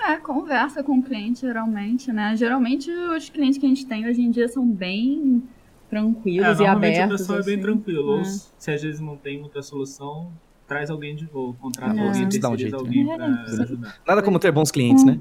[0.00, 2.34] É, conversa com o cliente, geralmente, né?
[2.36, 5.42] Geralmente os clientes que a gente tem hoje em dia são bem
[5.90, 7.14] tranquilos É, e normalmente abertos.
[7.14, 7.62] o pessoal é bem assim.
[7.62, 8.12] tranquilo.
[8.12, 8.24] Ou É.
[8.24, 10.30] se às vezes não tem outra solução,
[10.66, 11.54] traz alguém de novo.
[11.60, 12.06] Contrata É.
[12.06, 13.16] alguém, Dá um jeito, alguém né?
[13.16, 13.62] pra É.
[13.62, 13.96] ajudar.
[14.06, 15.18] Nada como ter bons clientes, né?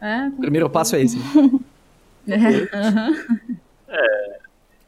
[0.00, 1.18] É, O primeiro passo é esse.
[2.28, 3.12] É, aham.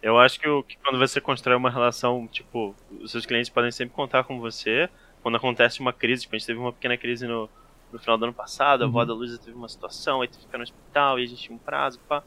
[0.02, 3.70] Eu acho que, o, que quando você constrói uma relação, tipo, os seus clientes podem
[3.72, 4.88] sempre contar com você.
[5.22, 7.50] Quando acontece uma crise, tipo, a gente teve uma pequena crise no,
[7.92, 9.06] no final do ano passado, a avó Uhum.
[9.06, 11.56] da Luísa teve uma situação, aí teve que ficar no hospital, e a gente tinha
[11.56, 12.22] um prazo, pá.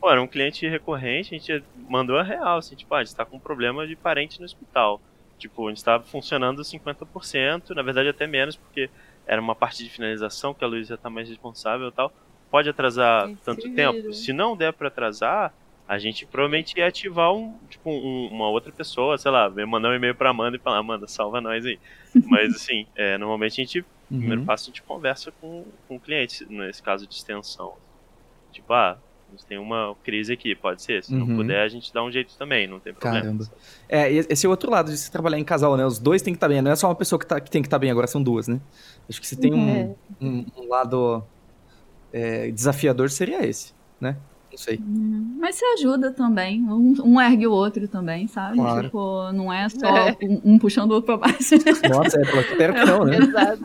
[0.00, 3.16] Pô, era um cliente recorrente, a gente mandou a real, assim, tipo, ah, a gente
[3.16, 5.00] tá com um problema de parente no hospital.
[5.38, 8.88] Tipo, a gente tava funcionando 50%, na verdade até menos, porque
[9.26, 12.12] era uma parte de finalização que a Luísa tá mais responsável e tal.
[12.50, 14.12] Pode atrasar tanto tempo.
[14.12, 15.52] Se não der pra atrasar,
[15.88, 19.90] a gente provavelmente ia ativar um, tipo, um- uma outra pessoa, sei lá, ia mandar
[19.90, 21.78] um e-mail pra Amanda e falar, Amanda, salva nós aí.
[22.26, 23.80] Mas assim, é, normalmente a gente,
[24.10, 24.18] Uhum.
[24.18, 27.74] primeiro passo, a gente conversa com, com o cliente, nesse caso de extensão.
[28.52, 28.96] Tipo, ah,
[29.28, 31.02] a gente tem uma crise aqui, pode ser.
[31.04, 31.26] Se Uhum.
[31.26, 33.20] não puder, a gente dá um jeito também, não tem problema.
[33.22, 33.44] Caramba.
[33.88, 35.84] É, e esse é o outro lado de se trabalhar em casal, né?
[35.84, 36.62] Os dois têm que estar bem.
[36.62, 38.46] Não é só uma pessoa que, tá- que tem que estar bem, agora são duas,
[38.48, 38.60] né?
[39.08, 39.94] Acho que se tem um, É.
[40.20, 41.22] um- um lado
[42.12, 44.16] é, desafiador, seria esse, né?
[44.56, 44.80] Não sei.
[45.38, 46.62] Mas se ajuda também.
[46.62, 48.56] Um, um ergue o outro também, sabe?
[48.56, 48.84] Claro.
[48.84, 50.16] Tipo, não é só É.
[50.22, 51.56] um, um puxando o outro pra baixo.
[51.92, 53.18] Nossa, é, espero que não, né?
[53.18, 53.60] Exato.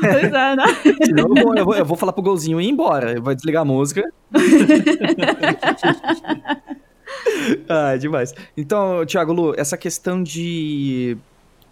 [0.00, 0.64] pois é, né?
[1.04, 3.20] Senão eu vou, eu, vou, eu vou falar pro golzinho ir embora.
[3.20, 4.02] Vai desligar a música.
[7.68, 8.34] ah, demais.
[8.56, 11.16] Então, Thiago Lu, essa questão de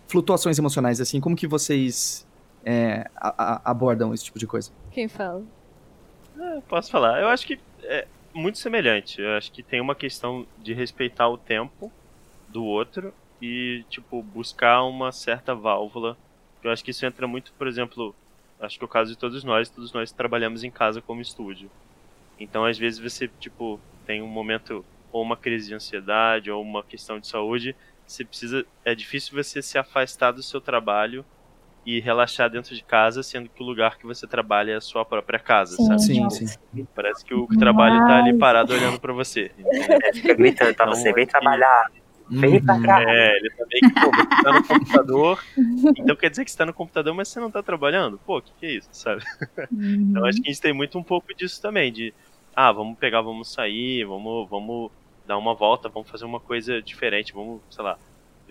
[0.09, 2.26] flutuações emocionais, assim, como que vocês
[2.64, 4.70] é, a- a- abordam esse tipo de coisa?
[4.93, 5.43] Quem fala?
[6.39, 7.20] É, posso falar?
[7.20, 9.20] Eu acho que é muito semelhante.
[9.20, 11.93] Eu acho que tem uma questão de respeitar o tempo
[12.49, 16.16] do outro e, tipo, buscar uma certa válvula.
[16.62, 18.14] Eu acho que isso entra muito, por exemplo,
[18.61, 21.70] acho que é o caso de todos nós, todos nós trabalhamos em casa como estúdio.
[22.39, 26.83] Então, às vezes você, tipo, tem um momento ou uma crise de ansiedade ou uma
[26.83, 27.74] questão de saúde,
[28.07, 31.24] você precisa, é difícil você se afastar do seu trabalho
[31.85, 35.05] e relaxar dentro de casa, sendo que o lugar que você trabalha é a sua
[35.05, 35.87] própria casa, Sim.
[35.87, 36.03] sabe?
[36.03, 36.87] Sim, sim.
[36.95, 39.51] Parece que o trabalho tá ali parado olhando pra você.
[39.59, 39.59] É,
[40.12, 41.85] fica gritando pra Então, você, vem aqui- trabalhar,
[42.31, 42.83] vem pra Uhum.
[42.83, 43.01] cá.
[43.03, 45.43] É, ele tá meio que, pô, você tá no computador,
[45.97, 48.18] então quer dizer que você tá no computador, mas você não tá trabalhando?
[48.26, 49.22] Pô, o que, que é isso, sabe?
[49.72, 52.12] Então acho que a gente tem muito um pouco disso também, de
[52.55, 54.91] ah, vamos pegar, vamos sair, vamos, vamos
[55.24, 57.97] dar uma volta, vamos fazer uma coisa diferente, vamos, sei lá,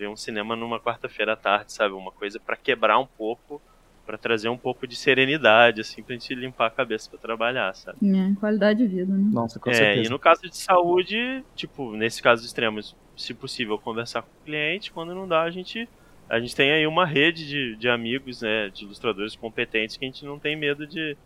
[0.00, 1.92] ver um cinema numa quarta-feira à tarde, sabe?
[1.94, 3.60] Uma coisa pra quebrar um pouco,
[4.06, 7.98] pra trazer um pouco de serenidade, assim, pra gente limpar a cabeça pra trabalhar, sabe?
[8.02, 9.28] É, qualidade de vida, né?
[9.30, 10.06] Nossa, com É, certeza.
[10.06, 14.90] e no caso de saúde, tipo, nesse caso extremos, se possível, conversar com o cliente,
[14.90, 15.86] quando não dá, a gente.
[16.30, 20.08] A gente tem aí uma rede de, de amigos, né, de ilustradores competentes que a
[20.08, 21.16] gente não tem medo de,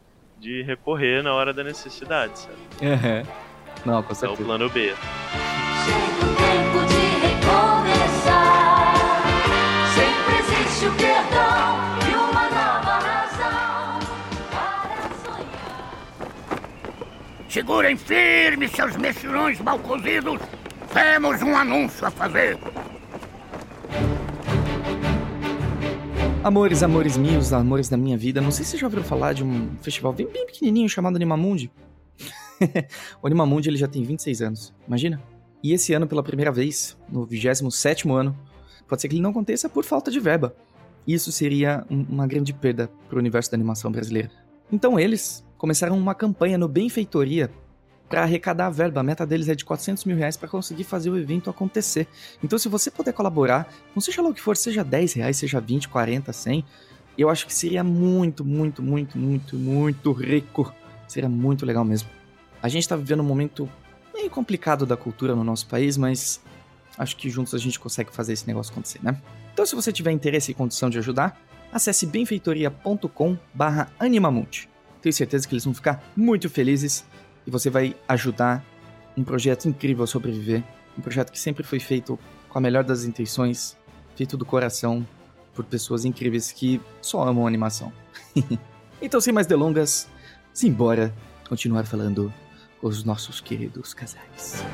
[0.41, 2.57] de recorrer na hora da necessidade, sabe?
[2.83, 3.23] Uhum.
[3.87, 4.45] Não, com É o certeza.
[4.45, 4.95] plano B.
[10.85, 13.99] existe o perdão e uma nova razão
[14.51, 16.29] para sonhar.
[17.49, 20.41] Segurem firme seus mexilhões mal cozidos.
[20.93, 22.59] Temos um anúncio a fazer.
[26.43, 29.43] Amores, amores meus, amores da minha vida, não sei se você já ouviram falar de
[29.43, 31.71] um festival bem, bem pequenininho chamado Animamundi.
[33.23, 35.23] o Animamundi ele já tem 26 anos, imagina?
[35.63, 38.39] E esse ano, pela primeira vez, no 27º ano,
[38.87, 40.55] pode ser que ele não aconteça por falta de verba.
[41.07, 44.31] Isso seria um- uma grande perda para o universo da animação brasileira.
[44.73, 47.51] Então eles começaram uma campanha no Benfeitoria
[48.09, 49.01] para arrecadar a verba.
[49.01, 52.07] A meta deles é de 400 mil reais para conseguir fazer o evento acontecer.
[52.43, 55.61] Então se você puder colaborar, não seja lá o que for, seja 10 reais, seja
[55.61, 56.65] 20, 40, 100,
[57.17, 60.73] eu acho que seria muito, muito, muito, muito, muito rico.
[61.07, 62.09] Seria muito legal mesmo.
[62.63, 63.69] A gente tá vivendo um momento
[64.15, 66.41] meio complicado da cultura no nosso país, mas
[66.99, 69.21] acho que juntos a gente consegue fazer esse negócio acontecer, né?
[69.55, 71.41] Então se você tiver interesse e condição de ajudar,
[71.73, 74.69] acesse benfeitoria.com barra animamundi.
[75.01, 77.05] Tenho certeza que eles vão ficar muito felizes
[77.47, 78.65] e você vai ajudar
[79.17, 80.63] um projeto incrível a sobreviver.
[80.99, 83.77] Um projeto que sempre foi feito com a melhor das intenções,
[84.17, 85.07] feito do coração,
[85.55, 87.93] por pessoas incríveis que só amam animação.
[89.01, 90.09] então, sem mais delongas,
[90.53, 91.15] simbora
[91.49, 92.33] continuar falando
[92.81, 94.65] com os nossos queridos casais.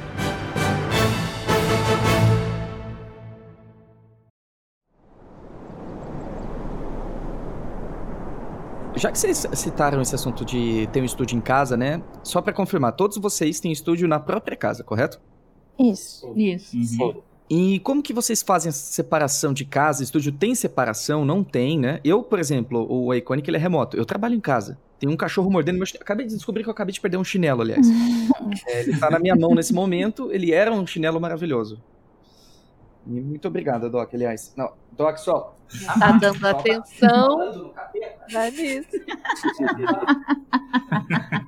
[9.01, 12.03] Já que vocês citaram esse assunto de ter um estúdio em casa, né?
[12.22, 15.18] Só pra confirmar, todos vocês têm estúdio na própria casa, correto?
[15.78, 16.30] Isso.
[16.36, 16.84] Isso.
[16.84, 17.14] Sim.
[17.48, 20.05] E como que vocês fazem essa separação de casa?
[20.05, 21.24] Estúdio tem separação?
[21.24, 21.98] Não tem, né?
[22.05, 23.96] Eu, por exemplo, o Iconic ele é remoto.
[23.96, 24.76] Eu trabalho em casa.
[24.98, 26.03] Tem um cachorro mordendo meu chinelo.
[26.03, 27.86] Acabei de descobrir que eu acabei de perder um chinelo, aliás.
[28.66, 30.30] É, ele tá na minha mão nesse momento.
[30.32, 31.80] Ele era um chinelo maravilhoso.
[33.07, 34.53] E muito obrigado, Doc, aliás.
[34.57, 35.57] Não, Doc, só.
[35.98, 37.72] Tá dando atenção.
[38.32, 38.88] Vai nisso.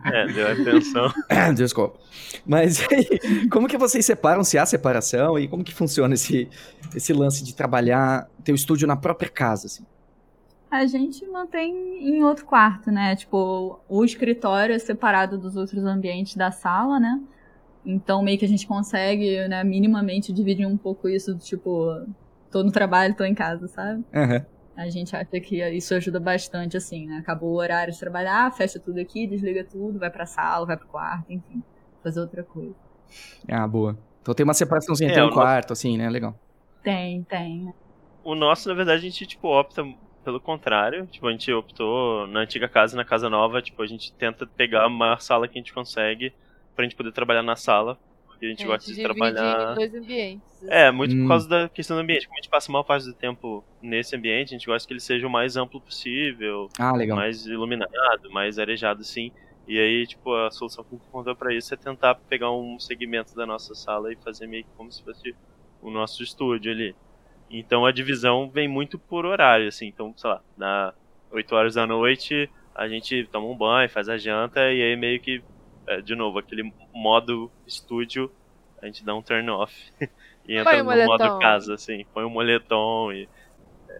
[0.04, 1.12] É, deu atenção.
[1.54, 1.98] Desculpa.
[2.46, 6.48] Mas aí, como que vocês separam, se há separação, e como que funciona esse,
[6.94, 9.84] esse lance de trabalhar, ter o estúdio na própria casa, assim?
[10.70, 13.14] A gente mantém em outro quarto, né?
[13.14, 17.20] Tipo, o escritório é separado dos outros ambientes da sala, né?
[17.84, 21.88] Então, meio que a gente consegue, né, minimamente dividir um pouco isso, do tipo,
[22.50, 24.04] tô no trabalho, tô em casa, sabe?
[24.14, 24.46] Aham.
[24.76, 27.18] A gente acha que isso ajuda bastante, assim, né?
[27.18, 30.88] Acabou o horário de trabalhar, fecha tudo aqui, desliga tudo, vai pra sala, vai pro
[30.88, 31.62] quarto, enfim,
[32.02, 32.74] fazer outra coisa.
[33.48, 33.98] Ah, boa.
[34.20, 36.08] Então tem uma separaçãozinha, É, tem o um no- quarto, assim, né?
[36.08, 36.34] Legal.
[36.82, 37.72] Tem, tem.
[38.24, 39.82] O nosso, na verdade, a gente, tipo, opta
[40.24, 41.06] pelo contrário.
[41.06, 44.46] Tipo, a gente optou na antiga casa e na casa nova, tipo, a gente tenta
[44.46, 46.32] pegar a maior sala que a gente consegue
[46.74, 47.98] pra gente poder trabalhar na sala.
[48.26, 49.72] Porque a gente A gosta gente de divide trabalhar.
[49.72, 50.68] em dois ambientes.
[50.68, 51.22] É, muito Hum.
[51.22, 52.26] por causa da questão do ambiente.
[52.26, 54.92] Como a gente passa a maior parte do tempo nesse ambiente, a gente gosta que
[54.92, 57.16] ele seja o mais amplo possível, Ah, legal.
[57.16, 59.30] mais iluminado, mais arejado, assim.
[59.68, 62.80] E aí, tipo, a solução que a gente encontrou pra isso é tentar pegar um
[62.80, 65.34] segmento da nossa sala e fazer meio que como se fosse
[65.80, 66.96] o nosso estúdio ali.
[67.48, 69.86] Então a divisão vem muito por horário, assim.
[69.86, 70.92] Então, sei lá, na
[71.30, 75.20] 8 horas da noite a gente toma um banho, faz a janta e aí meio
[75.20, 75.42] que,
[75.86, 78.30] é, de novo, aquele modo estúdio,
[78.80, 79.74] a gente dá um turn off
[80.46, 82.04] e entra no modo casa, assim.
[82.12, 83.28] Põe um moletom e.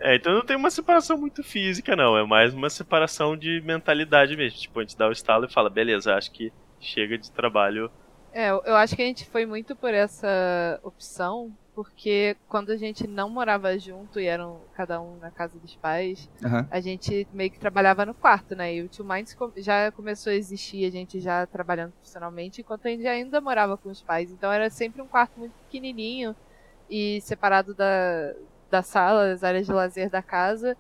[0.00, 2.16] É, então não tem uma separação muito física, não.
[2.16, 4.58] É mais uma separação de mentalidade mesmo.
[4.58, 7.90] Tipo, a gente dá o estalo e fala, beleza, acho que chega de trabalho.
[8.32, 13.06] É, eu acho que a gente foi muito por essa opção, porque quando a gente
[13.06, 16.68] não morava junto e eram cada um na casa dos pais, Aham.
[16.70, 18.74] a gente meio que trabalhava no quarto, né?
[18.74, 22.90] E o Two Minds já começou a existir, a gente já trabalhando profissionalmente, enquanto a
[22.90, 24.30] gente ainda morava com os pais.
[24.30, 26.34] Então era sempre um quarto muito pequenininho
[26.88, 28.32] e separado da,
[28.70, 30.76] da sala, das áreas de lazer da casa.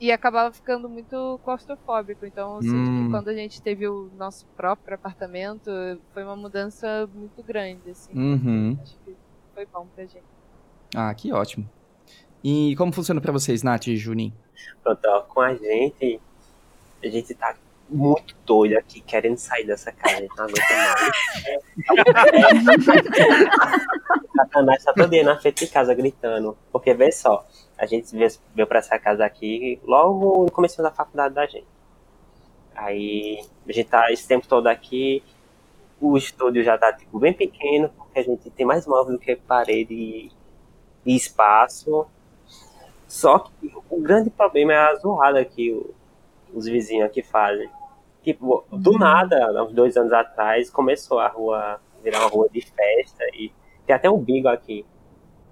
[0.00, 2.26] E acabava ficando muito claustrofóbico.
[2.26, 3.04] Então, eu sinto Hum.
[3.04, 5.70] que quando a gente teve o nosso próprio apartamento,
[6.12, 8.12] foi uma mudança muito grande, assim.
[8.12, 8.76] Uhum.
[8.82, 9.16] Acho que
[9.54, 10.24] foi bom pra gente.
[10.94, 11.68] Ah, que ótimo.
[12.42, 14.34] E como funciona pra vocês, Nath e Juninho?
[14.82, 16.20] Pronto, ó, com a gente,
[17.02, 17.56] a gente tá
[17.88, 21.14] muito doido aqui, querendo sair dessa casa, a gente não aguenta mais.
[24.36, 26.56] Satanás tá todo dia na frente de casa gritando.
[26.72, 27.46] Porque vê só,
[27.78, 31.66] a gente veio, veio pra essa casa aqui logo no começo da faculdade da gente.
[32.74, 35.22] Aí a gente tá esse tempo todo aqui,
[36.00, 39.36] o estúdio já tá tipo, bem pequeno, porque a gente tem mais móvel do que
[39.36, 40.32] parede e,
[41.06, 42.06] e espaço.
[43.06, 45.94] Só que o grande problema é a zoada que o-
[46.52, 47.68] os vizinhos aqui fazem.
[48.22, 52.60] Tipo, do nada, há uns dois anos atrás, começou a rua virar uma rua de
[52.60, 53.52] festa e
[53.86, 54.84] tem até um bingo aqui.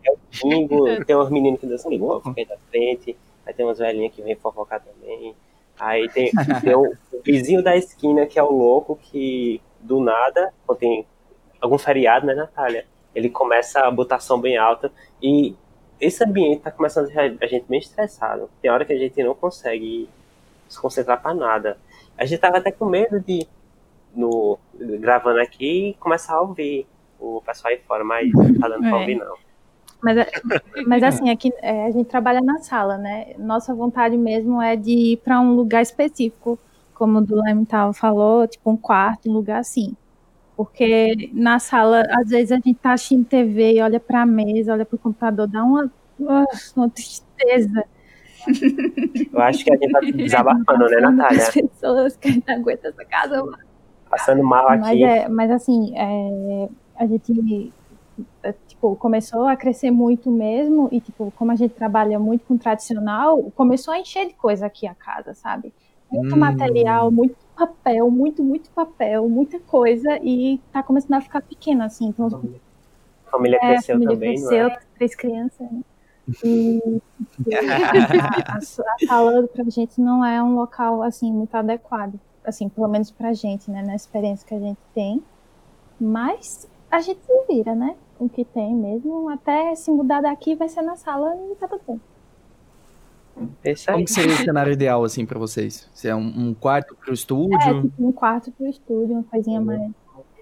[0.05, 0.16] É um
[0.51, 3.16] bingo, tem uns meninos que dançam bingo, fica da frente,
[3.47, 5.34] aí tem umas velhinhas que vêm fofocar também.
[5.78, 6.30] Aí tem,
[6.62, 11.06] tem o, o vizinho da esquina que é o louco que, do nada, quando tem
[11.60, 12.86] algum feriado, né, Natália?
[13.14, 14.90] Ele começa a botar som bem alta
[15.22, 15.54] e
[16.00, 18.48] esse ambiente tá começando a deixar a gente bem estressado.
[18.60, 20.08] Tem hora que a gente não consegue
[20.68, 21.76] se concentrar pra nada.
[22.16, 23.46] A gente tava até com medo de,
[24.14, 24.58] no,
[24.98, 26.86] gravando aqui, começar a ouvir
[27.20, 28.94] o pessoal aí fora, mas não tá dando pra É.
[28.94, 29.36] ouvir não.
[30.02, 30.30] Mas, é-
[30.86, 33.34] mas assim, aqui é, a gente trabalha na sala, né?
[33.38, 36.58] Nossa vontade mesmo é de ir para um lugar específico,
[37.03, 39.96] como o Lemental falou, tipo um quarto, um lugar assim.
[40.57, 44.86] Porque na sala, às vezes a gente tá assistindo TV e olha pra mesa, olha
[44.86, 45.90] pro computador, dá uma,
[46.28, 46.44] ah,
[46.76, 47.84] uma tristeza.
[49.32, 51.53] Eu acho que a gente tá desabafando, né, As Natália?
[51.53, 53.42] pessoas que não aguenta essa casa
[54.09, 55.03] Passando mal mas, aqui.
[55.03, 57.72] é, mas assim, é, a gente
[58.44, 62.57] é, tipo, começou a crescer muito mesmo, e tipo, como a gente trabalha muito com
[62.57, 65.74] tradicional, começou a encher de coisa aqui a casa, sabe?
[66.12, 66.38] Muito Hum.
[66.38, 72.06] material, muito papel, muito, muito papel, muita coisa, e tá começando a ficar pequeno, assim.
[72.06, 72.28] Então,
[73.26, 74.78] A família é, a cresceu família também, cresceu, é?
[74.96, 75.80] três crianças, né?
[76.44, 77.00] E
[77.44, 82.68] tipo, a, a, a sala pra gente não é um local assim muito adequado, assim,
[82.68, 85.22] pelo menos pra gente, né, na experiência que a gente tem.
[86.00, 87.96] Mas a gente se vira, né?
[88.18, 91.68] Com o que tem mesmo, até se mudar daqui vai ser na sala e tá
[91.68, 92.00] tudo bem.
[93.64, 93.94] É isso aí.
[93.94, 95.88] Como que seria o cenário ideal, assim, pra vocês?
[95.94, 97.58] Se é um, um quarto pro É, estúdio?
[97.82, 99.80] tipo, um quarto pro estúdio, uma coisinha mais.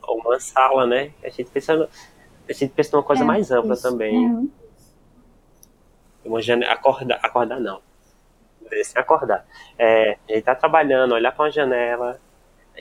[0.03, 1.11] Ou uma sala, né?
[1.25, 1.89] A gente pensa, no-
[2.49, 3.83] a gente pensa numa coisa É, mais ampla isso.
[3.83, 4.27] também.
[4.27, 4.51] Uhum.
[6.25, 7.81] Uma janela, acordar, acordar não.
[8.85, 9.45] Sem acordar.
[9.79, 12.21] É, a gente tá trabalhando, olhar pra uma janela,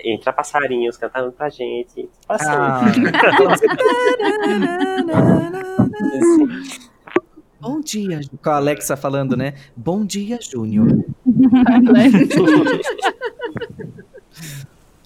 [0.04, 2.10] entra passarinhos cantando pra gente.
[2.28, 2.46] Assim.
[2.50, 2.82] Ah,
[7.60, 9.56] bom dia, com a Alexa falando, né?
[9.76, 10.88] Bom dia, Júnior.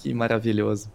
[0.03, 0.91] Que maravilhoso.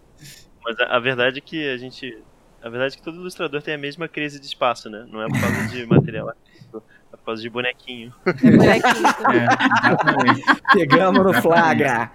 [0.63, 2.15] Mas a, a verdade é que a gente.
[2.61, 5.07] A verdade é que todo ilustrador tem a mesma crise de espaço, né?
[5.11, 8.13] Não é por causa de material artístico, é por causa de bonequinho.
[8.23, 8.77] É,
[9.87, 10.43] exatamente.
[10.73, 12.11] Pegamos no flagra.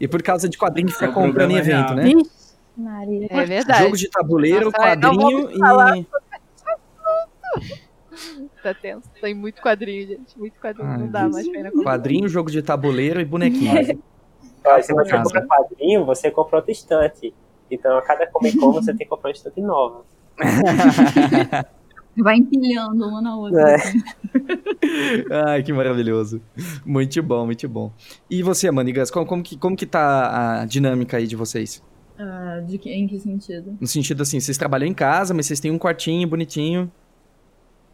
[0.00, 2.04] E por causa de quadrinho que é fica comprando em evento, né?
[2.74, 3.26] Maria.
[3.28, 3.82] É verdade.
[3.82, 5.58] Jogo de tabuleiro, Nossa, quadrinho e.
[8.62, 9.08] Tá tenso.
[9.20, 10.38] Tem muito quadrinho, gente.
[10.38, 10.88] Muito quadrinho.
[10.88, 11.32] Ai, não dá Deus.
[11.32, 11.84] mais pra ir na compra.
[11.84, 13.72] Quadrinho, jogo de tabuleiro e bonequinho.
[14.64, 15.22] Olha, se você Casa.
[15.22, 17.32] compra quadrinho, você compra outra estante.
[17.70, 20.04] Então, a cada Comic Con você tem que comprar uma estante nova.
[22.16, 23.70] Vai empilhando uma na outra.
[23.70, 23.74] É.
[23.76, 24.02] assim.
[25.46, 26.40] Ai, que maravilhoso.
[26.84, 27.92] Muito bom, muito bom.
[28.28, 31.82] E você, Manigas, como, como, que, como que tá a dinâmica aí de vocês?
[32.18, 33.76] Ah, de que, em que sentido?
[33.80, 36.90] No sentido assim, vocês trabalham em casa, mas vocês têm um quartinho bonitinho.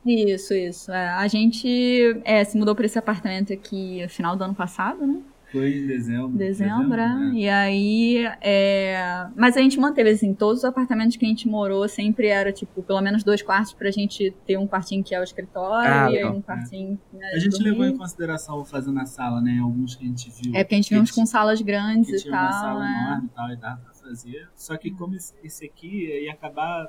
[0.06, 0.92] Isso, isso.
[0.92, 5.06] É, a gente é, se mudou para esse apartamento aqui no final do ano passado,
[5.06, 5.20] né?
[5.50, 6.36] Foi em dezembro.
[6.36, 7.08] Dezembro, é.
[7.08, 7.30] né?
[7.34, 9.28] E aí, é...
[9.36, 12.82] mas a gente manteve, assim, todos os apartamentos que a gente morou sempre era, tipo,
[12.82, 16.24] pelo menos dois quartos pra gente ter um quartinho que é o escritório Ah, e
[16.24, 16.98] um quartinho.
[17.12, 17.70] né, A gente dormir.
[17.70, 19.60] levou em consideração fazer na sala, né?
[19.62, 20.52] Alguns que a gente viu.
[20.56, 22.60] É porque a gente viu uns com salas grandes que e tinha uma tal.
[22.60, 22.90] sala é.
[22.90, 24.48] enorme e tal, e dava pra fazer.
[24.56, 26.88] Só que como esse, esse aqui ia acabar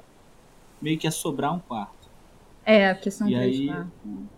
[0.82, 2.05] meio que ia sobrar um quarto.
[2.66, 3.94] É, porque são E três aí- quartos.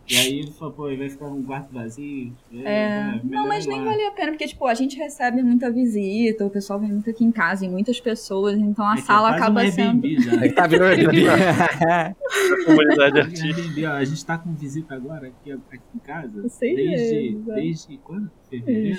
[0.10, 2.34] E aí pô, vai ficar um quarto vazio.
[2.64, 6.46] É, melhor não, mas nem valia a pena, porque, tipo, a gente recebe muita visita,
[6.46, 9.32] o pessoal vem muito aqui em casa, e muitas pessoas, então a É é sala
[9.32, 10.08] acaba um sendo.
[10.22, 10.46] Já.
[10.46, 10.96] É que tá virando
[12.66, 13.92] comunidade artística.
[13.94, 16.48] A gente tá com visita agora aqui, aqui em casa.
[16.50, 17.56] Seis desde, é.
[17.56, 18.32] desde quando?
[18.50, 18.98] Fevereiro?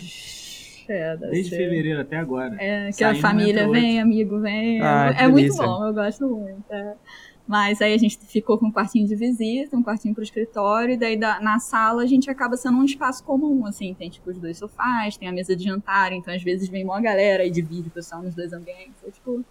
[0.91, 1.57] É, Desde ser.
[1.59, 2.57] fevereiro até agora.
[2.59, 4.81] É, que Sai a um, família vem, amigo vem.
[4.81, 6.65] Ah, é muito bom, eu gosto muito.
[6.71, 6.95] é.
[7.49, 10.97] Mas aí a gente ficou com um quartinho de visita, um quartinho pro escritório, e
[10.99, 14.37] daí da- na sala a gente acaba sendo um espaço comum, assim, tem tipo os
[14.37, 17.89] dois sofás, tem a mesa de jantar, então às vezes vem uma galera e divide
[17.89, 19.03] o pessoal nos dois ambientes.
[19.03, 19.43] É, tipo,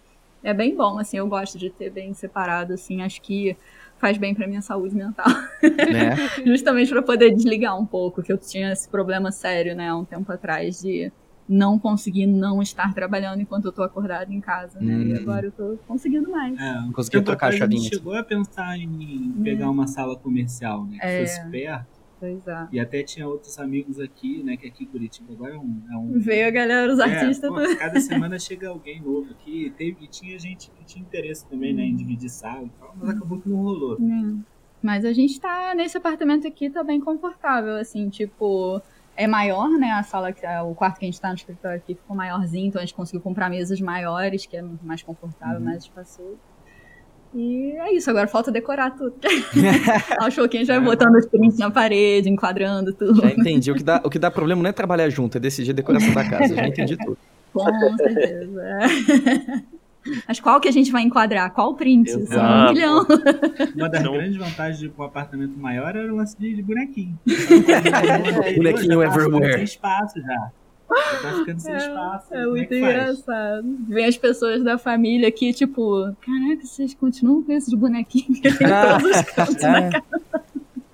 [0.44, 3.56] é bem bom, assim, eu gosto de ter bem separado, assim, acho que
[3.98, 5.26] faz bem pra minha saúde mental.
[5.60, 6.14] né?
[6.46, 10.04] Justamente para poder desligar um pouco, que eu tinha esse problema sério, né, há um
[10.04, 11.10] tempo atrás, de
[11.48, 14.92] não conseguir não estar trabalhando enquanto eu tô acordada em casa, né?
[14.92, 15.16] E Hum.
[15.16, 16.58] agora eu tô conseguindo mais.
[16.60, 17.88] É, conseguiu tempo trocar a atrás gente chavinha.
[17.90, 20.98] chegou a pensar em pegar uma sala comercial, né?
[20.98, 21.26] Que É.
[21.26, 21.98] fosse perto.
[22.20, 22.68] Pois é.
[22.72, 24.56] E até tinha outros amigos aqui, né?
[24.56, 25.82] Que aqui em Curitiba agora é um.
[25.90, 27.48] É um Veio a galera, os É, artistas.
[27.48, 28.00] pô, cada
[28.34, 29.72] semana chega alguém novo aqui.
[29.78, 31.84] Teve, e tinha gente que tinha interesse também, né?
[31.84, 33.96] Em dividir sala e tal, mas acabou que não rolou.
[34.00, 34.34] É.
[34.82, 38.82] Mas a gente tá nesse apartamento aqui, tá bem confortável, assim, tipo.
[39.20, 39.90] É maior, né?
[39.90, 42.80] A sala, que o quarto que a gente tá no escritório aqui ficou maiorzinho, então
[42.80, 45.64] a gente conseguiu comprar mesas maiores, que é mais confortável, Uhum.
[45.64, 46.38] mais espaçoso.
[47.34, 49.14] E é isso, agora falta decorar tudo.
[50.20, 53.20] Aos pouquinhos vai botando os prints na parede, enquadrando tudo.
[53.20, 53.72] Já entendi.
[53.72, 56.14] O que, dá, o que dá problema não é trabalhar junto, é decidir a decoração
[56.14, 56.54] da casa.
[56.54, 57.18] Já entendi tudo.
[57.52, 58.62] Com certeza.
[60.26, 61.52] Mas qual que a gente vai enquadrar?
[61.52, 62.10] Qual print?
[62.26, 63.06] São um milhão.
[63.76, 67.18] Uma das Então- grandes vantagens de um apartamento maior era o lance de, de bonequinho.
[67.26, 69.54] Bonequinho Já tá ficando everywhere.
[69.54, 70.50] Sem espaço já.
[70.88, 72.26] Tá ficando sem espaço.
[72.34, 72.80] É como muito faz?
[72.82, 73.76] engraçado.
[73.88, 78.52] Vem as pessoas da família aqui, tipo, caraca, vocês continuam com esse de bonequinho que
[78.52, 79.90] tem em todos os cantos da É.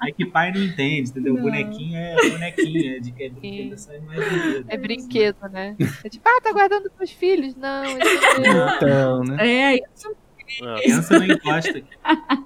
[0.07, 1.35] É que pai não entende, entendeu?
[1.35, 1.43] Não.
[1.43, 4.65] Bonequinho é bonequinho, é de que é brinquedo, só não é brinquedo.
[4.69, 5.77] É brinquedo, né?
[6.05, 7.55] É tipo, ah, tá guardando pros filhos?
[7.57, 8.01] Não, isso é
[8.77, 9.47] Então, né?
[9.47, 10.15] É, isso
[10.61, 10.77] Não.
[10.77, 11.83] Criança não encosta.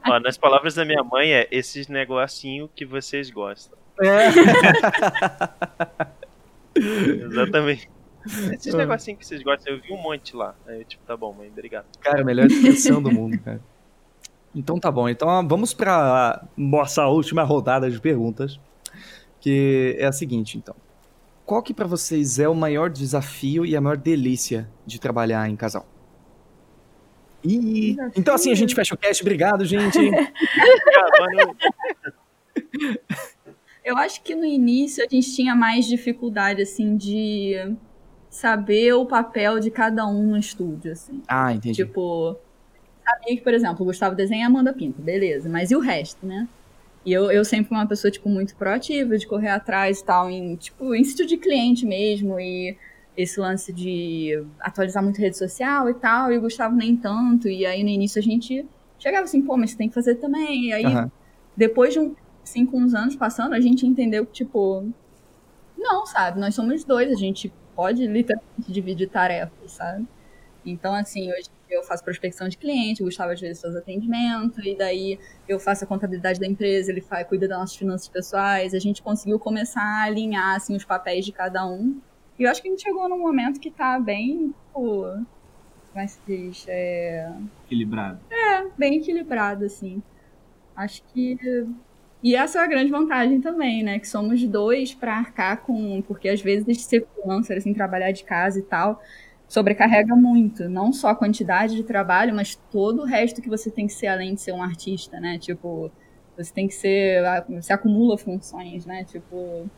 [0.09, 3.77] Ó, nas palavras da minha mãe é esses negocinho que vocês gostam.
[4.01, 4.29] É.
[6.79, 7.91] Exatamente.
[8.53, 8.79] Esses Ah.
[8.79, 10.55] negocinhos que vocês gostam, eu vi um monte lá.
[10.67, 11.87] Aí eu, tipo, tá bom, mãe, obrigado.
[12.01, 13.61] Cara, a melhor expressão do mundo, cara.
[14.55, 15.09] Então tá bom.
[15.09, 18.59] Então vamos pra nossa última rodada de perguntas.
[19.41, 20.75] Que é a seguinte, então.
[21.47, 25.57] Qual que pra vocês é o maior desafio e a maior delícia de trabalhar em
[25.57, 25.87] casal?
[27.45, 29.23] E então assim a gente fecha o cast.
[29.23, 29.99] Obrigado, gente.
[33.85, 37.75] Eu acho que no início a gente tinha mais dificuldade, assim, de
[38.29, 41.23] saber o papel de cada um no estúdio, assim.
[41.27, 41.77] Ah, entendi.
[41.77, 42.37] Tipo,
[43.09, 46.27] sabia que, por exemplo, o Gustavo desenha a Amanda pinta, beleza, mas e o resto,
[46.27, 46.49] né?
[47.05, 50.29] E eu, eu sempre fui uma pessoa, tipo, muito proativa, de correr atrás e tal,
[50.31, 52.77] em, tipo, em sítio de cliente mesmo, e
[53.17, 57.67] esse lance de atualizar muito rede social e tal, e o Gustavo nem tanto, e
[57.67, 58.67] aí no início a gente
[58.99, 61.11] chegava assim, pô, mas você tem que fazer também, e aí Aham.
[61.57, 64.89] depois de um, cinco uns anos passando, a gente entendeu que, tipo,
[65.77, 70.07] não, sabe, nós somos dois, a gente pode literalmente dividir tarefas, sabe?
[70.65, 74.77] Então, assim, hoje eu faço prospecção de cliente, o Gustavo às vezes faz atendimento, e
[74.77, 78.79] daí eu faço a contabilidade da empresa, ele faz, cuida das nossas finanças pessoais, a
[78.79, 82.01] gente conseguiu começar a alinhar, assim, os papéis de cada um.
[82.39, 85.03] E eu acho que a gente chegou num momento que tá bem, tipo,
[85.93, 86.65] como é que se diz?
[86.69, 87.31] É,
[87.67, 88.21] Equilibrado.
[88.77, 90.03] bem equilibrado, assim.
[90.77, 91.37] Acho que.
[92.23, 93.99] E essa é a grande vantagem também, né?
[93.99, 96.01] Que somos dois para arcar com.
[96.03, 99.03] Porque às vezes ser freelancer, assim, trabalhar de casa e tal,
[99.49, 100.69] sobrecarrega muito.
[100.69, 104.09] Não só a quantidade de trabalho, mas todo o resto que você tem que ser
[104.09, 105.39] além de ser um artista, né?
[105.39, 105.91] Tipo,
[106.37, 107.23] você tem que ser.
[107.49, 109.05] Você acumula funções, né?
[109.05, 109.69] Tipo.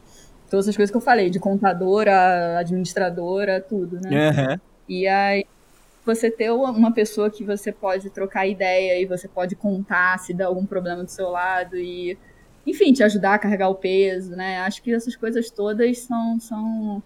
[0.50, 4.30] Todas as coisas que eu falei, de contadora, administradora, tudo, né?
[4.30, 4.60] Aham.
[4.88, 5.46] E aí
[6.04, 10.46] você ter uma pessoa que você pode trocar ideia e você pode contar se dá
[10.46, 12.18] algum problema do seu lado e,
[12.66, 14.58] enfim, te ajudar a carregar o peso, né?
[14.62, 17.02] Acho que essas coisas todas são, são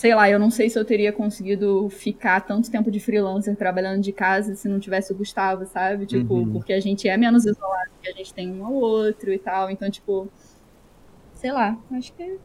[0.00, 4.00] sei lá, eu não sei se eu teria conseguido ficar tanto tempo de freelancer trabalhando
[4.00, 6.06] de casa se não tivesse o Gustavo, sabe?
[6.06, 6.52] Tipo, Uhum.
[6.54, 9.70] porque a gente é menos isolado, porque a gente tem um ao outro e tal.
[9.70, 10.26] Então, tipo,
[11.34, 12.38] sei lá, acho que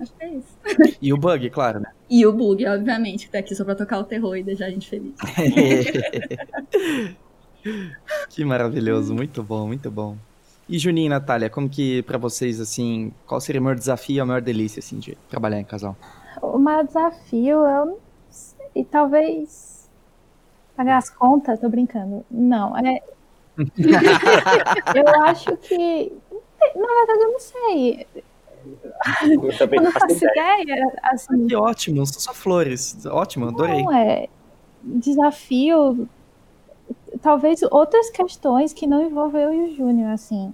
[0.00, 0.58] acho que é isso.
[1.00, 1.92] E o bug, claro, né?
[2.10, 4.70] E o Bug, obviamente, que tá aqui só pra tocar o terror e deixar a
[4.70, 5.14] gente feliz.
[8.30, 10.16] que maravilhoso, muito bom, muito bom.
[10.68, 14.20] E Juninho e Natália, como que pra vocês, assim, qual seria o maior desafio e
[14.20, 15.96] a maior delícia, assim, de trabalhar em casal?
[16.42, 19.88] O maior desafio, eu não sei, talvez
[20.76, 22.24] pagar as contas, tô brincando.
[22.30, 23.00] Não, é.
[23.56, 26.12] eu acho que.
[26.74, 28.06] Na verdade, eu não sei.
[29.22, 30.62] Eu também Eu não faço ideia.
[30.62, 30.98] ideia.
[31.02, 33.04] Assim, Que ótimo, são só flores.
[33.06, 33.82] Ótimo, adorei.
[33.82, 34.28] Não, é.
[34.82, 36.08] Desafio.
[37.20, 40.52] Talvez outras questões que não envolvem eu e o Júnior, assim.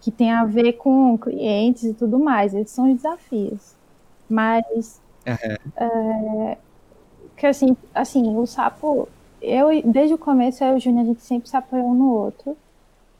[0.00, 2.54] Que tem a ver com clientes e tudo mais.
[2.54, 3.74] Esses são os desafios.
[4.32, 5.00] Mas.
[5.26, 5.56] Aham.
[5.76, 6.58] é,
[7.36, 9.08] que assim, assim, o sapo.
[9.40, 12.10] Eu, desde o começo, eu e o Júnior, a gente sempre se apoiou um no
[12.12, 12.56] outro.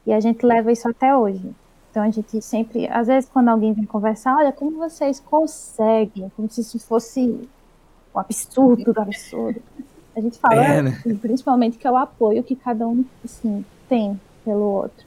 [0.05, 1.53] E a gente leva isso até hoje.
[1.91, 6.49] Então a gente sempre, às vezes quando alguém vem conversar, olha, como vocês conseguem, como
[6.49, 7.47] se isso fosse
[8.15, 9.61] um absurdo do absurdo.
[10.15, 11.01] A gente fala, É, né?
[11.21, 15.05] principalmente que é o apoio que cada um assim, tem pelo outro.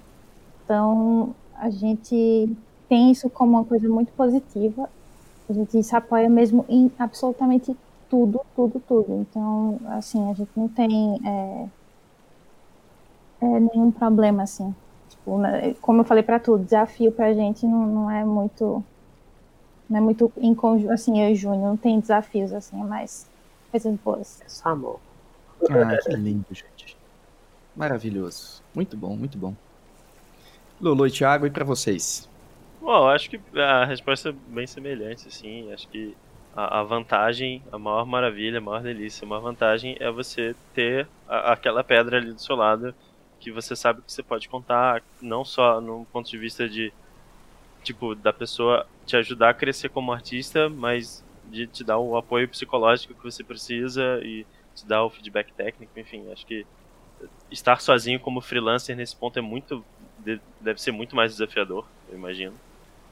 [0.65, 2.57] Então a gente
[2.89, 4.89] tem isso como uma coisa muito positiva.
[5.49, 7.77] A gente se apoia mesmo em absolutamente
[8.09, 9.15] tudo, tudo, tudo.
[9.21, 11.69] Então, assim, a gente não tem é,
[13.41, 14.75] é, nenhum problema, assim.
[15.09, 15.39] Tipo,
[15.81, 18.83] como eu falei pra tudo, desafio pra gente não, não é muito.
[19.89, 22.85] Não é muito em conjunto, assim, eu e o Júnior não tem desafios, assim, é
[22.85, 23.31] mais
[23.71, 24.41] coisas boas.
[24.45, 24.99] É só amor.
[25.71, 26.97] Ah, que lindo, gente.
[27.77, 28.63] Maravilhoso.
[28.75, 29.55] Muito bom, muito bom.
[30.81, 32.29] Lulu e Thiago, e pra vocês?
[32.87, 35.72] Bom, acho que a resposta é bem semelhante, assim.
[35.72, 36.16] Acho que
[36.53, 41.11] a, a vantagem, a maior maravilha, a maior delícia, a maior vantagem é você ter
[41.26, 42.95] a- aquela pedra ali do seu lado
[43.41, 46.95] que você sabe que você pode contar, não só no ponto de vista de,
[47.84, 52.49] tipo, da pessoa te ajudar a crescer como artista, mas de te dar o apoio
[52.51, 56.66] psicológico que você precisa e te dar o feedback técnico, enfim, acho que
[57.51, 59.87] estar sozinho como freelancer nesse ponto é muito
[60.18, 62.61] de- deve ser muito mais desafiador, eu imagino.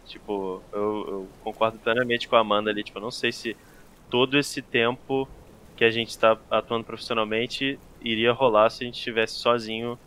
[0.04, 3.56] Tipo, eu, eu concordo plenamente com a Amanda ali, tipo, eu não sei se
[4.08, 5.30] todo esse tempo
[5.76, 9.98] que a gente está atuando profissionalmente iria rolar se a gente estivesse sozinho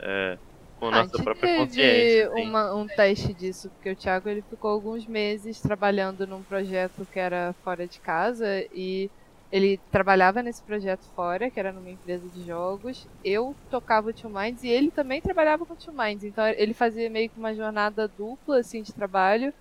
[0.00, 0.38] é,
[0.76, 2.28] com a a nossa gente própria teve consciência.
[2.28, 2.52] assim.
[2.52, 7.18] uma- um teste disso, porque o Thiago ele ficou alguns meses trabalhando num projeto que
[7.18, 9.10] era fora de casa e
[9.50, 13.08] ele trabalhava nesse projeto fora, que era numa empresa de jogos.
[13.24, 16.74] Eu tocava o Two Minds e ele também trabalhava com o Two Minds, então ele
[16.74, 19.52] fazia meio que uma jornada dupla assim de trabalho.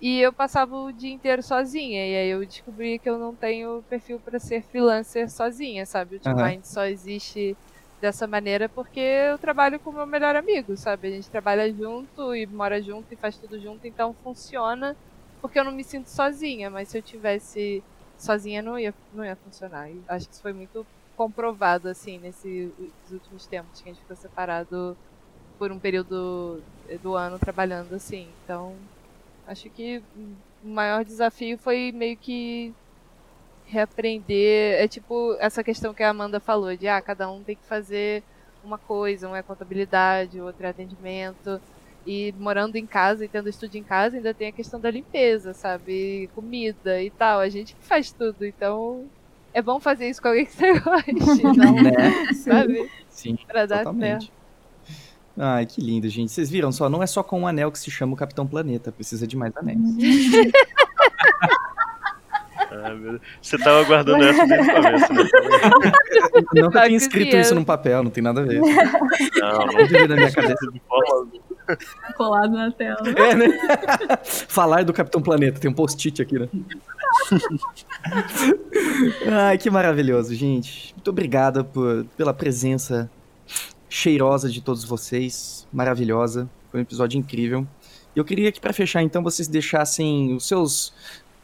[0.00, 3.82] E eu passava o dia inteiro sozinha, e aí eu descobri que eu não tenho
[3.84, 6.16] perfil para ser freelancer sozinha, sabe?
[6.16, 6.36] O Two Aham.
[6.36, 7.58] Minds só existe
[8.00, 11.08] dessa maneira porque eu trabalho com o meu melhor amigo, sabe?
[11.08, 14.96] A gente trabalha junto e mora junto e faz tudo junto, então funciona
[15.40, 17.84] porque eu não me sinto sozinha, mas se eu tivesse
[18.24, 19.90] sozinha não ia, não ia funcionar.
[19.90, 22.72] E acho que isso foi muito comprovado, assim, nesses
[23.10, 24.96] últimos tempos que a gente ficou separado
[25.58, 26.62] por um período
[27.02, 28.28] do ano trabalhando assim.
[28.44, 28.74] Então,
[29.46, 30.02] acho que
[30.62, 32.74] o maior desafio foi meio que
[33.66, 34.82] reaprender.
[34.82, 38.22] É tipo essa questão que a Amanda falou, de ah, cada um tem que fazer
[38.64, 41.60] uma coisa, um é contabilidade, outro é atendimento.
[42.06, 45.54] E morando em casa e tendo estúdio em casa, ainda tem a questão da limpeza,
[45.54, 46.28] sabe?
[46.34, 47.40] Comida e tal.
[47.40, 49.04] A gente que faz tudo, então
[49.54, 52.32] é bom fazer isso com alguém que você goste, não, Né?
[52.34, 52.90] sabe?
[53.08, 54.30] Sim, Pra dar totalmente.
[55.36, 56.30] Ai, que lindo, gente.
[56.30, 56.88] Vocês viram só?
[56.88, 58.92] Não é só com um anel que se chama o Capitão Planeta.
[58.92, 59.78] Precisa de mais anéis.
[63.40, 65.24] Você tava aguardando essa desde o começo, né?
[66.54, 67.40] Nunca Tá tinha escrito cozinhando.
[67.46, 68.60] isso num papel, não tem nada a ver.
[68.60, 70.70] Não, não Devia na minha cabeça.
[70.72, 71.28] de forma
[72.16, 73.02] colado na tela.
[73.08, 73.46] É, né?
[74.48, 76.48] Falar do Capitão Planeta, tem um post-it aqui, né?
[79.48, 80.92] Ai, que maravilhoso, gente.
[80.94, 83.10] Muito obrigada por, pela presença
[83.88, 85.66] cheirosa de todos vocês.
[85.72, 86.48] Maravilhosa.
[86.70, 87.66] Foi um episódio incrível.
[88.14, 90.92] E eu queria que, para fechar, então, vocês deixassem os seus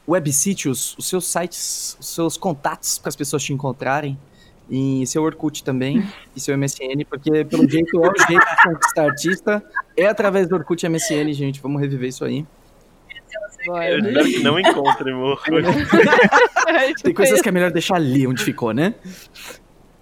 [0.07, 4.18] websítios, os seus sites, os seus contatos para as pessoas te encontrarem.
[4.71, 6.07] E seu Orkut também,
[6.37, 9.62] e seu MSN, porque pelo jeito, é o jeito de conquistar artista
[9.97, 11.61] é através do Orkut e MSN, gente.
[11.61, 12.47] Vamos reviver isso aí.
[13.66, 15.43] Eu espero que não encontre, amor.
[17.03, 18.95] Tem coisas que é melhor deixar ali onde ficou, né?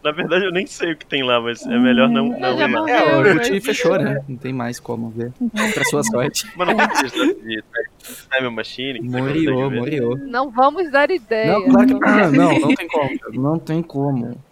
[0.04, 2.68] Na verdade, eu nem sei o que tem lá, mas é melhor não, não já
[2.68, 2.80] ir lá.
[2.80, 2.94] morreu.
[2.94, 4.22] É, o Eu, Orkut fechou, né?
[4.28, 5.32] Não tem mais como ver.
[5.74, 6.46] Pra sua sorte.
[6.56, 7.64] Mas não precisa de
[8.36, 9.00] Time Machine.
[9.00, 10.16] Moriou, moriou.
[10.16, 11.52] Não vamos dar ideia.
[11.52, 12.32] Não, claro que não.
[12.32, 13.18] Não, não tem como.
[13.32, 14.47] Não tem como.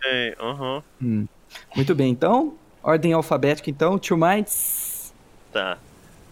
[0.00, 0.82] Tem, aham.
[1.00, 1.28] Hum.
[1.74, 2.54] Muito bem, então.
[2.82, 3.98] Ordem alfabética, então.
[3.98, 5.14] Two Minds.
[5.52, 5.78] Tá.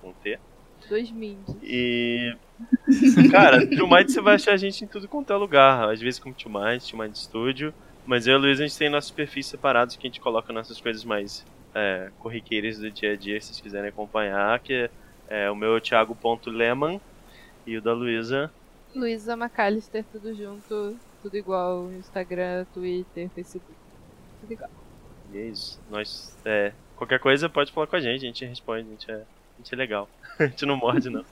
[0.01, 0.39] com T.
[0.87, 1.55] Dois minds.
[1.61, 2.33] E.
[3.31, 5.89] Cara, Two Minds você vai achar a gente em tudo quanto é lugar.
[5.89, 7.73] Às vezes como Two Minds, Two Minds Studio.
[8.05, 10.53] Mas eu e o Luiz a gente tem nossos perfis separados que a gente coloca
[10.53, 14.59] nossas coisas mais é, corriqueiras do dia a dia, se vocês quiserem acompanhar.
[14.59, 14.89] Que
[15.29, 16.99] é, o meu Thiago.leman
[17.65, 18.51] e o da Luísa.
[18.93, 21.91] Luísa McAllister, tudo junto, tudo igual.
[21.93, 23.73] Instagram, Twitter, Facebook.
[24.41, 24.69] Tudo igual.
[25.33, 25.79] E é isso.
[25.89, 29.15] Nós, é, qualquer coisa pode falar com a gente, a gente responde, a gente é,
[29.15, 30.09] a gente é legal.
[30.39, 31.23] a gente não morde, não.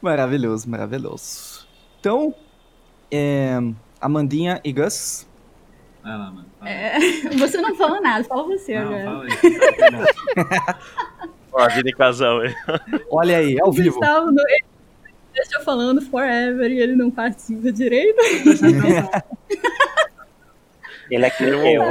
[0.00, 1.66] Maravilhoso, maravilhoso.
[2.00, 2.34] Então,
[3.10, 3.58] é,
[4.00, 5.26] Amandinha e Gus.
[6.04, 6.46] Vai lá, mano.
[6.58, 6.70] Fala.
[6.70, 6.98] É,
[7.38, 9.04] você não fala nada, fala você Não, agora.
[9.04, 9.30] fala aí.
[11.50, 12.54] Ó, a vida em casal aí.
[13.10, 13.98] Olha aí, ao vivo.
[13.98, 14.64] Gustavo, ele
[15.32, 18.18] deixa falando forever e ele não participa direito.
[21.10, 21.82] Ele é que nem eu.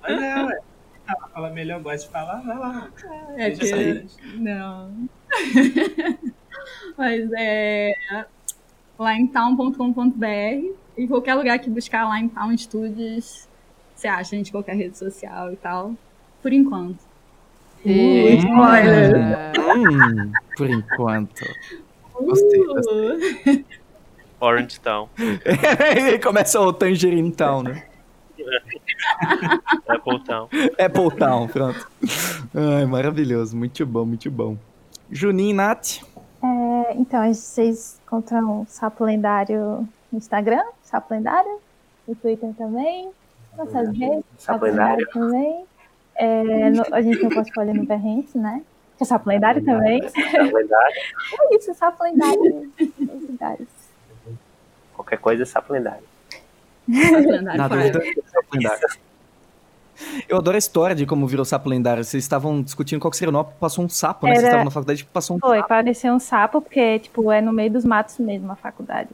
[0.00, 0.58] Mas é, ué.
[1.06, 2.88] Ela fala melhor, gosta de falar, vai lá.
[3.36, 4.06] É que.
[4.36, 5.08] Não.
[6.96, 7.92] Mas é.
[8.98, 13.48] Limetown.com.br e qualquer lugar que buscar Limetown Studios,
[13.94, 15.94] você acha a gente em qualquer rede social e tal.
[16.42, 16.98] Por enquanto.
[17.84, 19.52] E- spoiler.
[19.76, 21.44] Hum, por enquanto.
[22.20, 23.64] Gostei, Uh,
[24.40, 25.08] Orange Town.
[25.94, 27.84] Aí começa o Tangerine Town, né?
[29.88, 30.48] Apple Town.
[30.78, 31.88] Apple Town, pronto.
[32.54, 33.56] Ai, maravilhoso.
[33.56, 34.56] Muito bom, muito bom.
[35.10, 35.98] Juninho e Nath.
[36.88, 41.60] É, então, vocês encontram o Sapo Lendário no Instagram, Sapo Lendário,
[42.06, 43.10] no Twitter também,
[43.56, 45.06] nossas redes, Sapo Lendário.
[45.10, 45.64] também.
[46.14, 48.62] É, no- a gente tem o portfólio no Behance, né?
[48.96, 50.02] Que é Sapo Lendário também.
[50.02, 50.94] É verdade.
[51.52, 52.72] É isso, Sapo Lendário.
[54.94, 56.02] Qualquer coisa é sapo lendário.
[56.88, 58.88] lendário Na dúvida, só lendário.
[60.28, 62.04] Eu adoro a história de como virou sapo lendário.
[62.04, 64.32] Vocês estavam discutindo qual que seria o nome, passou um sapo, né?
[64.32, 65.64] Vocês Era- estavam na faculdade, passou um Foi, sapo.
[65.64, 69.10] apareceu um sapo, porque, tipo, é no meio dos matos mesmo a faculdade.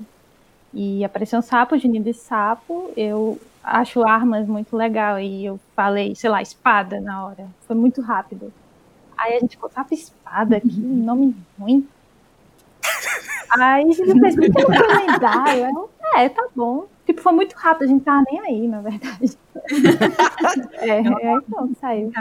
[0.72, 2.90] E apareceu um sapo, Juninho de sapo.
[2.96, 5.18] Eu acho armas muito legal.
[5.20, 7.46] E eu falei, sei lá, espada na hora.
[7.66, 8.52] Foi muito rápido.
[9.16, 11.86] Aí a gente ficou, sapo espada, que nome ruim.
[13.50, 15.64] Aí a gente fez muito lendário.
[15.64, 16.86] Eu, é, tá bom.
[17.06, 19.36] Tipo, foi muito rápido, a gente tava nem aí, na verdade.
[20.80, 22.12] é, aí pronto, saiu.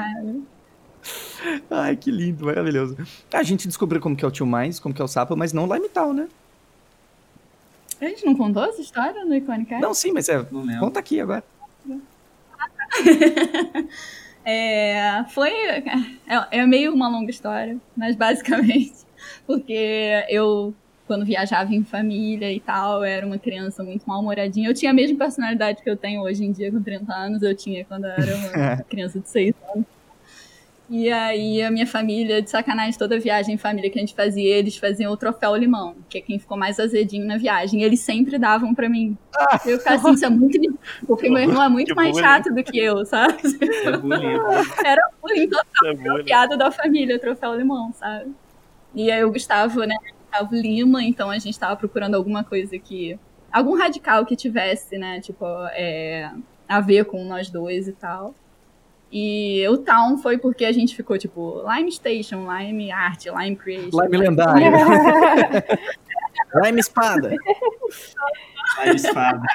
[1.69, 2.97] Ai, que lindo, maravilhoso.
[3.31, 5.53] A gente descobriu como que é o tio mais, como que é o sapo, mas
[5.53, 6.27] não Lime Town, né?
[8.01, 10.43] A gente não contou essa história no Iconic Não, sim, mas é.
[10.79, 11.43] Conta aqui agora.
[14.45, 15.51] É, foi.
[15.51, 15.83] É,
[16.51, 18.93] é meio uma longa história, mas basicamente,
[19.47, 20.73] porque eu,
[21.07, 24.69] quando viajava em família e tal, era uma criança muito mal-humoradinha.
[24.69, 27.55] Eu tinha a mesma personalidade que eu tenho hoje em dia, com 30 anos, eu
[27.55, 29.85] tinha quando eu era uma criança de 6 anos.
[30.89, 34.55] E aí a minha família, de sacanagem, toda viagem em família que a gente fazia,
[34.57, 37.81] eles faziam o troféu limão, que é quem ficou mais azedinho na viagem.
[37.81, 39.17] E eles sempre davam pra mim.
[39.65, 42.23] Eu ficava assim, isso é muito difícil, porque meu irmão é muito mais bullying.
[42.23, 43.37] chato do que eu, sabe?
[43.85, 44.37] É bullying.
[44.85, 46.25] Era bullying total, É bullying.
[46.25, 48.31] piada da família, troféu limão, sabe?
[48.93, 53.19] E aí o Gustavo, né, Gustavo Lima, então a gente tava procurando alguma coisa que...
[53.51, 56.31] Algum radical que tivesse, né, tipo, é,
[56.67, 58.33] a ver com nós dois e tal.
[59.11, 64.01] E o Town foi porque a gente ficou, tipo, Lime Station, Lime Art, Lime Creation.
[64.01, 64.65] Lime lendário.
[66.63, 67.35] Lime espada.
[68.77, 69.41] Aí espada.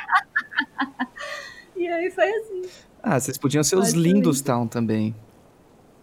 [1.78, 2.62] E aí foi assim.
[3.00, 4.44] Ah, vocês podiam ser os Pode lindos lindo.
[4.44, 5.14] Town também.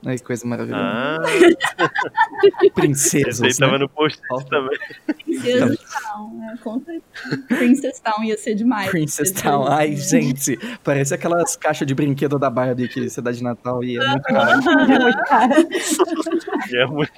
[0.05, 0.83] Ai, que coisa maravilhosa.
[0.83, 1.19] Ah,
[2.75, 3.41] Princesas.
[3.41, 3.85] esse aí tava né?
[3.85, 4.77] no post também.
[5.25, 6.59] Princess Town, né?
[6.61, 7.01] Certeza.
[7.47, 8.91] Princess Town ia ser demais.
[8.91, 9.67] Princess Town.
[9.67, 10.59] Ai, gente.
[10.83, 14.23] Parece aquelas caixas de brinquedo da Barbie que você dá de Natal e é muito
[14.23, 14.61] caro.
[14.85, 15.53] É muito caro.
[16.75, 17.11] É muito.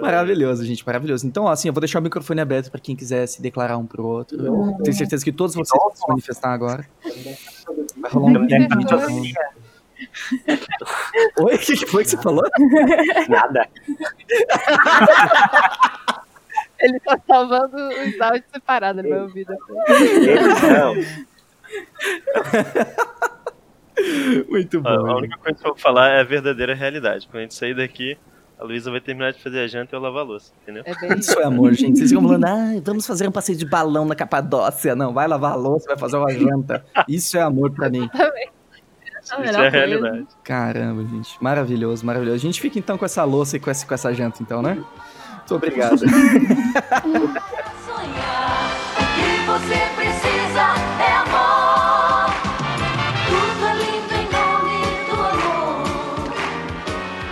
[0.00, 1.26] maravilhoso, gente, maravilhoso.
[1.26, 4.04] Então, assim, eu vou deixar o microfone aberto pra quem quiser se declarar um pro
[4.04, 4.44] outro.
[4.44, 6.86] Eu tenho certeza que todos vocês vão se manifestar agora.
[8.00, 9.61] Vai rolar um
[11.40, 12.44] Oi, o que foi que você falou?
[13.28, 13.68] nada.
[16.80, 19.78] Ele tá salvando os áudios separados, ouvir depois.
[20.62, 20.94] Não,
[24.48, 25.16] Muito Ó, a bom.
[25.18, 27.26] única coisa que eu vou falar é a verdadeira realidade.
[27.28, 28.16] Quando a gente sair daqui,
[28.58, 30.82] a Luísa vai terminar de fazer a janta e eu lavar a louça, entendeu?
[30.86, 31.98] É bem Isso é amor, gente.
[31.98, 34.94] Vocês ficam falando, ah, vamos fazer um passeio de balão na Capadócia.
[34.96, 36.84] Não, vai lavar a louça, vai fazer uma janta.
[37.08, 38.08] Isso é amor pra mim.
[38.12, 38.30] A
[39.32, 39.86] Isso melhor é a coisa.
[39.86, 40.26] realidade.
[40.44, 41.36] Caramba, gente.
[41.42, 42.36] Maravilhoso, maravilhoso.
[42.36, 44.74] A gente fica então com essa louça e com essa, com essa janta, então, né?
[44.74, 45.98] Muito obrigado.
[45.98, 46.08] sonhar.
[48.96, 52.30] O que você precisa é amor.
[53.26, 55.84] Tudo é lindo em nome do amor.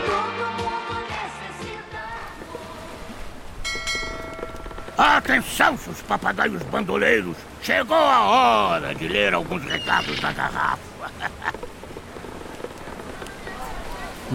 [0.06, 2.00] Todo mundo necessita.
[5.16, 7.36] Atenção, seus papagaios bandoleiros!
[7.62, 10.80] Chegou a hora de ler alguns recados da garrafa.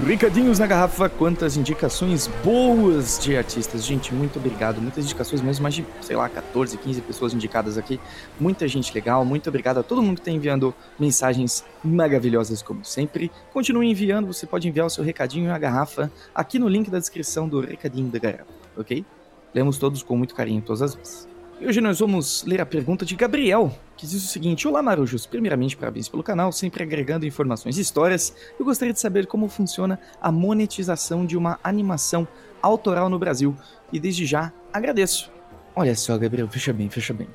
[0.03, 3.83] Recadinhos na garrafa, quantas indicações boas de artistas.
[3.85, 4.81] Gente, muito obrigado.
[4.81, 7.97] Muitas indicações mesmo, mais de, sei lá, 14, 15 pessoas indicadas aqui.
[8.37, 9.23] Muita gente legal.
[9.23, 13.31] Muito obrigado a todo mundo que está enviando mensagens maravilhosas, como sempre.
[13.53, 17.47] Continue enviando, você pode enviar o seu recadinho na garrafa aqui no link da descrição
[17.47, 19.05] do Recadinho da Garrafa, ok?
[19.53, 21.34] Lemos todos com muito carinho todas as vezes.
[21.57, 25.25] E hoje nós vamos ler a pergunta de Gabriel, que diz o seguinte: Olá, Marujos.
[25.25, 28.35] Primeiramente, parabéns pelo canal, sempre agregando informações e histórias.
[28.59, 32.27] Eu gostaria de saber como funciona a monetização de uma animação
[32.61, 33.55] autoral no Brasil.
[33.91, 35.31] E desde já agradeço.
[35.73, 37.27] Olha só, Gabriel, fecha bem, fecha bem.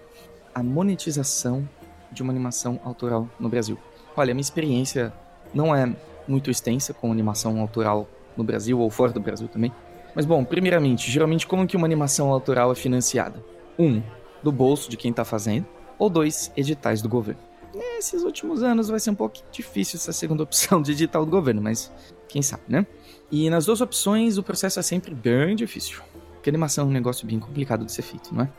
[0.55, 1.67] A monetização
[2.13, 3.79] de uma animação autoral no Brasil.
[4.15, 5.15] Olha, minha experiência
[5.55, 5.91] não é
[6.29, 8.07] muito extensa com animação autoral
[8.37, 9.73] no Brasil ou fora do Brasil também.
[10.15, 13.43] Mas bom, primeiramente, geralmente como que uma animação autoral é financiada?
[13.81, 14.03] Um,
[14.43, 15.67] do bolso de quem tá fazendo,
[15.99, 17.41] ou dois, editais do governo.
[17.75, 21.63] Nesses últimos anos vai ser um pouco difícil essa segunda opção de edital do governo,
[21.63, 21.91] mas
[22.29, 22.87] quem sabe, né?
[23.31, 26.03] E nas duas opções o processo é sempre bem difícil.
[26.35, 28.51] Porque animação é um negócio bem complicado de ser feito, não é?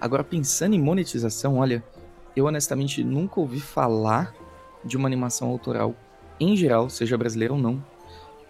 [0.00, 1.82] Agora, pensando em monetização, olha,
[2.34, 4.34] eu honestamente nunca ouvi falar
[4.84, 5.94] de uma animação autoral,
[6.38, 7.82] em geral, seja brasileira ou não,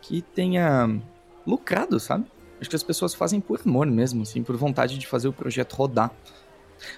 [0.00, 1.00] que tenha
[1.46, 2.26] lucrado, sabe?
[2.60, 5.74] Acho que as pessoas fazem por amor mesmo, assim, por vontade de fazer o projeto
[5.74, 6.10] rodar.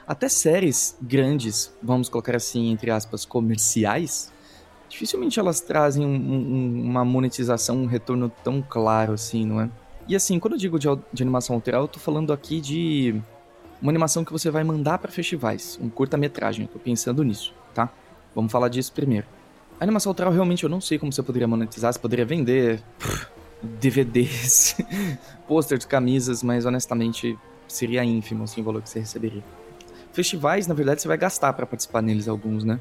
[0.07, 4.33] Até séries grandes, vamos colocar assim, entre aspas, comerciais,
[4.89, 9.71] dificilmente elas trazem um- um- uma monetização, um retorno tão claro assim, não é?
[10.09, 13.21] E assim, quando eu digo de, de animação autoral, eu tô falando aqui de
[13.81, 17.91] uma animação que você vai mandar para festivais, um curta-metragem, tô pensando nisso, tá?
[18.35, 19.27] Vamos falar disso primeiro.
[19.79, 22.83] Animação autoral realmente eu não sei como você poderia monetizar, você poderia vender
[23.63, 24.77] DVDs,
[25.47, 29.43] posters, camisas, mas honestamente seria ínfimo assim, o valor que você receberia.
[30.13, 32.81] Festivais, na verdade, você vai gastar para participar neles alguns, né?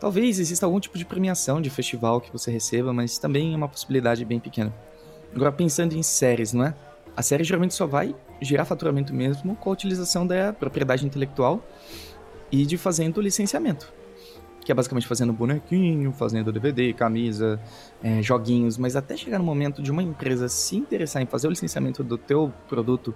[0.00, 3.68] Talvez exista algum tipo de premiação de festival que você receba, mas também é uma
[3.68, 4.74] possibilidade bem pequena.
[5.34, 6.74] Agora, pensando em séries, não é?
[7.16, 11.64] A série geralmente só vai gerar faturamento mesmo com a utilização da propriedade intelectual
[12.50, 13.92] e de fazendo licenciamento.
[14.64, 17.60] Que é basicamente fazendo bonequinho, fazendo DVD, camisa,
[18.02, 21.50] é, joguinhos, mas até chegar no momento de uma empresa se interessar em fazer o
[21.50, 23.14] licenciamento do teu produto,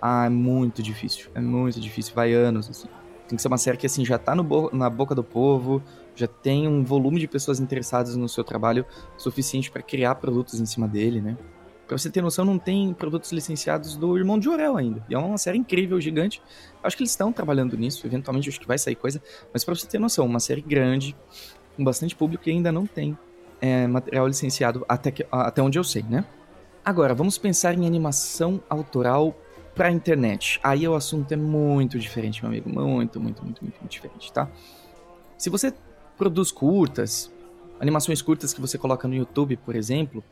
[0.00, 1.30] ah, é muito difícil.
[1.34, 2.88] É muito difícil, vai anos, assim.
[3.26, 5.82] Tem que ser uma série que, assim, já tá bo na boca do povo,
[6.14, 8.84] já tem um volume de pessoas interessadas no seu trabalho
[9.16, 11.36] suficiente para criar produtos em cima dele, né?
[11.90, 15.04] Pra você ter noção, não tem produtos licenciados do Irmão de Orel ainda.
[15.08, 16.40] E é uma série incrível, gigante.
[16.84, 19.20] Acho que eles estão trabalhando nisso, eventualmente acho que vai sair coisa.
[19.52, 21.16] Mas pra você ter noção, uma série grande,
[21.76, 23.18] com bastante público e ainda não tem
[23.60, 26.24] é, material licenciado, até, que, até onde eu sei, né?
[26.84, 29.36] Agora, vamos pensar em animação autoral
[29.74, 30.60] pra internet.
[30.62, 32.70] Aí o assunto é muito diferente, meu amigo.
[32.70, 34.48] Muito, muito, muito, muito, muito diferente, tá?
[35.36, 35.74] Se você
[36.16, 37.32] produz curtas,
[37.80, 40.22] animações curtas que você coloca no YouTube, por exemplo,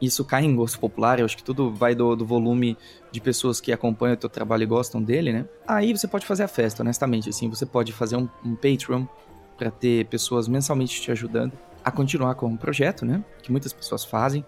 [0.00, 2.76] isso cai em gosto popular, eu acho que tudo vai do, do volume
[3.10, 5.46] de pessoas que acompanham o teu trabalho e gostam dele, né?
[5.66, 9.06] Aí você pode fazer a festa, honestamente, assim, você pode fazer um, um Patreon
[9.56, 11.52] para ter pessoas mensalmente te ajudando
[11.82, 13.24] a continuar com o projeto, né?
[13.42, 14.44] Que muitas pessoas fazem.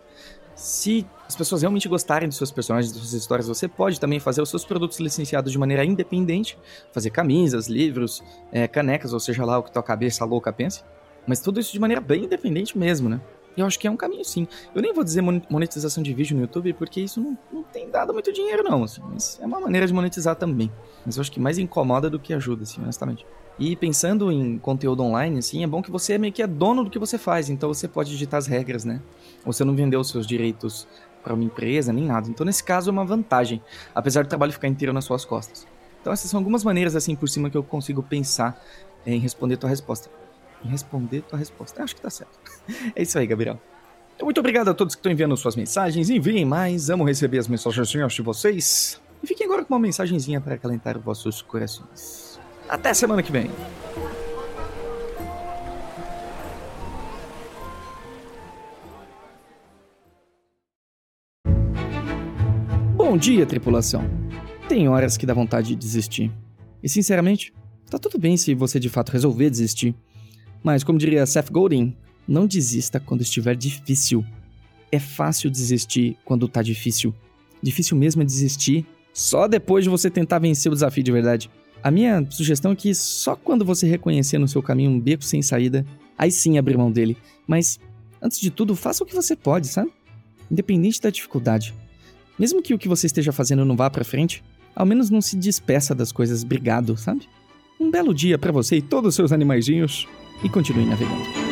[0.55, 4.43] Se as pessoas realmente gostarem dos seus personagens, das suas histórias, você pode também fazer
[4.43, 6.59] os seus produtos licenciados de maneira independente,
[6.93, 10.83] fazer camisas, livros, é, canecas, ou seja lá o que tua cabeça louca pense.
[11.29, 13.21] Mas tudo isso de maneira bem independente mesmo, né?
[13.61, 14.47] Eu acho que é um caminho sim.
[14.75, 18.13] Eu nem vou dizer monetização de vídeo no YouTube, porque isso não, não tem dado
[18.13, 18.85] muito dinheiro, não.
[18.85, 20.71] Assim, mas é uma maneira de monetizar também.
[21.05, 23.27] Mas eu acho que mais incomoda do que ajuda, assim, honestamente.
[23.59, 26.91] E pensando em conteúdo online, assim, é bom que você meio que é dono do
[26.91, 29.03] que você faz, então você pode digitar as regras, né?
[29.45, 30.87] Você não vendeu os seus direitos
[31.25, 32.29] para uma empresa, nem nada.
[32.29, 33.61] Então, nesse caso, é uma vantagem,
[33.93, 35.67] apesar do trabalho ficar inteiro nas suas costas.
[36.01, 38.63] Então, essas são algumas maneiras, assim, por cima que eu consigo pensar
[39.05, 40.09] em responder tua resposta.
[40.65, 41.83] Em responder tua resposta.
[41.83, 42.39] Acho que tá certo.
[42.95, 43.61] É isso aí, Gabriel.
[44.15, 46.11] Então, muito obrigado a todos que estão enviando suas mensagens.
[46.11, 49.01] Enviem mais, amo receber as mensagens de vocês.
[49.23, 52.39] E fiquem agora com uma mensagenzinha para acalentar os vossos corações.
[52.69, 53.51] Até semana que vem.
[62.97, 64.03] Bom dia, tripulação.
[64.69, 66.31] Tem horas que dá vontade de desistir.
[66.83, 67.55] E sinceramente,
[67.91, 69.95] tá tudo bem se você de fato resolver desistir.
[70.63, 71.95] Mas, como diria Seth Godin,
[72.27, 74.25] não desista quando estiver difícil.
[74.91, 77.15] É fácil desistir quando tá difícil.
[77.63, 81.51] Difícil mesmo é desistir só depois de você tentar vencer o desafio de verdade.
[81.83, 85.43] A minha sugestão é que só quando você reconhecer no seu caminho um beco sem
[85.43, 85.87] saída,
[86.17, 87.17] aí sim abrir mão dele.
[87.47, 87.79] Mas,
[88.21, 89.93] antes de tudo, faça o que você pode, sabe?
[90.51, 91.75] Independente da dificuldade.
[92.39, 94.45] Mesmo que o que você esteja fazendo não vá pra frente,
[94.75, 97.29] ao menos não se despeça das coisas brigado, sabe?
[97.81, 100.07] Um belo dia para você e todos os seus animaizinhos
[100.43, 101.48] e continue navegando.